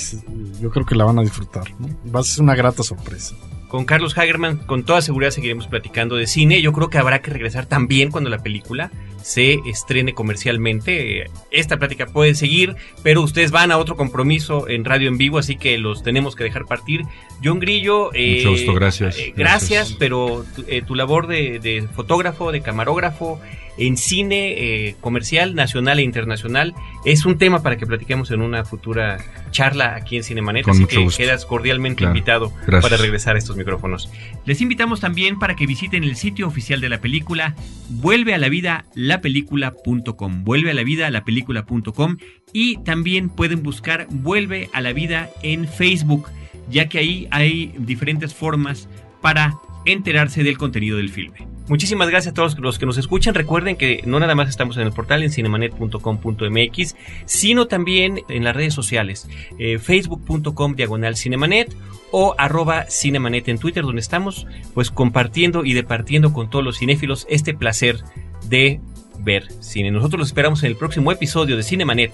yo 0.60 0.72
creo 0.72 0.86
que 0.86 0.96
la 0.96 1.06
van 1.06 1.20
a 1.20 1.22
disfrutar. 1.22 1.66
Va 2.14 2.22
a 2.22 2.24
ser 2.24 2.44
una 2.44 2.56
grata 2.56 2.82
sorpresa. 2.82 3.36
Con 3.68 3.86
Carlos 3.86 4.18
Hagerman, 4.18 4.58
con 4.58 4.84
toda 4.84 5.04
seguridad 5.04 5.30
seguiremos 5.30 5.68
platicando 5.68 6.16
de 6.16 6.26
cine. 6.26 6.60
Yo 6.60 6.74
creo 6.74 6.90
que 6.90 6.98
habrá 6.98 7.22
que 7.22 7.30
regresar 7.30 7.68
también 7.68 8.10
cuando 8.10 8.32
la 8.32 8.40
película 8.40 8.92
se 9.22 9.60
estrene 9.66 10.14
comercialmente. 10.14 11.30
Esta 11.52 11.78
plática 11.78 12.08
puede 12.08 12.36
seguir, 12.36 12.76
pero 13.04 13.22
ustedes 13.22 13.52
van 13.52 13.72
a 13.72 13.78
otro 13.78 13.96
compromiso 13.96 14.68
en 14.68 14.86
radio 14.86 15.08
en 15.08 15.18
vivo, 15.18 15.38
así 15.38 15.56
que 15.56 15.78
los 15.78 16.04
tenemos 16.04 16.36
que 16.36 16.44
dejar 16.44 16.66
partir. 16.66 17.04
John 17.44 17.60
Grillo, 17.60 18.12
eh, 18.14 18.44
Mucho 18.46 18.74
gracias. 18.74 19.18
Eh, 19.18 19.34
gracias. 19.36 19.94
pero 19.98 20.46
eh, 20.68 20.82
tu, 20.82 20.96
labor 20.96 21.28
de, 21.28 21.88
fotógrafo, 21.94 22.52
de 22.52 22.62
camarógrafo, 22.62 23.40
en 23.80 23.98
cine 23.98 24.88
eh, 24.88 24.96
comercial, 25.02 25.56
nacional 25.56 26.00
e 26.00 26.04
internacional. 26.04 26.76
Es 27.06 27.26
un 27.26 27.38
tema 27.38 27.64
para 27.64 27.78
que 27.78 27.88
platiquemos 27.88 28.32
en 28.32 28.42
una 28.42 28.64
futura 28.66 29.18
charla 29.52 29.96
aquí 29.96 30.18
en 30.18 30.24
Cinemanet, 30.24 30.68
así 30.68 30.86
que 30.86 31.08
quedas 31.18 31.46
cordialmente 31.46 32.04
invitado 32.04 32.54
para 32.68 32.98
regresar 32.98 33.36
a 33.36 33.40
estos 33.40 33.58
micrófonos. 33.58 34.12
Les 34.46 34.62
invitamos 34.62 35.00
también 35.00 35.40
para 35.40 35.56
que 35.56 35.66
visiten 35.66 36.04
el 36.04 36.16
sitio 36.16 36.48
oficial 36.48 36.82
de 36.82 36.90
la 36.90 37.02
película, 37.02 37.56
vuelve 37.90 38.34
a 38.34 38.38
la 38.38 38.50
vida 38.50 38.86
lapelícula.com, 38.94 40.44
vuelve 40.44 40.72
a 40.72 40.74
la 40.74 40.84
vida 40.84 41.10
lapelícula.com 41.10 42.18
y 42.54 42.78
también 42.84 43.30
pueden 43.30 43.64
buscar 43.64 43.90
Vuelve 44.10 44.70
a 44.74 44.82
la 44.82 44.94
vida 44.94 45.30
en 45.44 45.68
Facebook, 45.68 46.28
ya 46.70 46.90
que 46.90 47.00
ahí 47.00 47.28
hay 47.32 47.74
diferentes 47.78 48.34
formas 48.34 48.88
para 49.22 49.56
enterarse 49.86 50.44
del 50.44 50.58
contenido 50.58 50.98
del 50.98 51.10
filme. 51.10 51.48
Muchísimas 51.68 52.10
gracias 52.10 52.32
a 52.32 52.34
todos 52.34 52.58
los 52.58 52.80
que 52.80 52.88
nos 52.88 52.98
escuchan. 52.98 53.36
Recuerden 53.36 53.76
que 53.76 54.02
no 54.06 54.20
nada 54.20 54.34
más 54.34 54.50
estamos 54.50 54.76
en 54.78 54.88
el 54.88 54.92
portal 54.92 55.22
en 55.22 55.32
cinemanet.com.mx, 55.32 56.96
sino 57.26 57.68
también 57.68 58.22
en 58.28 58.44
las 58.44 58.56
redes 58.56 58.74
sociales, 58.74 59.30
eh, 59.60 59.78
facebook.com 59.78 60.76
diagonal 60.76 61.16
cinemanet 61.16 61.72
o 62.12 62.34
arroba 62.40 62.86
cinemanet 62.90 63.48
en 63.50 63.60
Twitter, 63.60 63.84
donde 63.84 64.02
estamos 64.02 64.48
pues 64.74 64.90
compartiendo 64.90 65.64
y 65.64 65.74
departiendo 65.74 66.34
con 66.34 66.50
todos 66.50 66.66
los 66.66 66.80
cinéfilos 66.80 67.28
este 67.30 67.54
placer 67.54 68.00
de 68.48 68.82
ver 69.20 69.48
cine. 69.60 69.92
Nosotros 69.92 70.20
los 70.20 70.30
esperamos 70.30 70.64
en 70.64 70.72
el 70.72 70.76
próximo 70.76 71.12
episodio 71.12 71.56
de 71.56 71.64
Cinemanet 71.64 72.12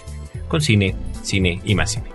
con 0.48 0.62
cine, 0.62 0.96
cine 1.24 1.62
y 1.64 1.76
más 1.76 1.92
cine. 1.92 2.15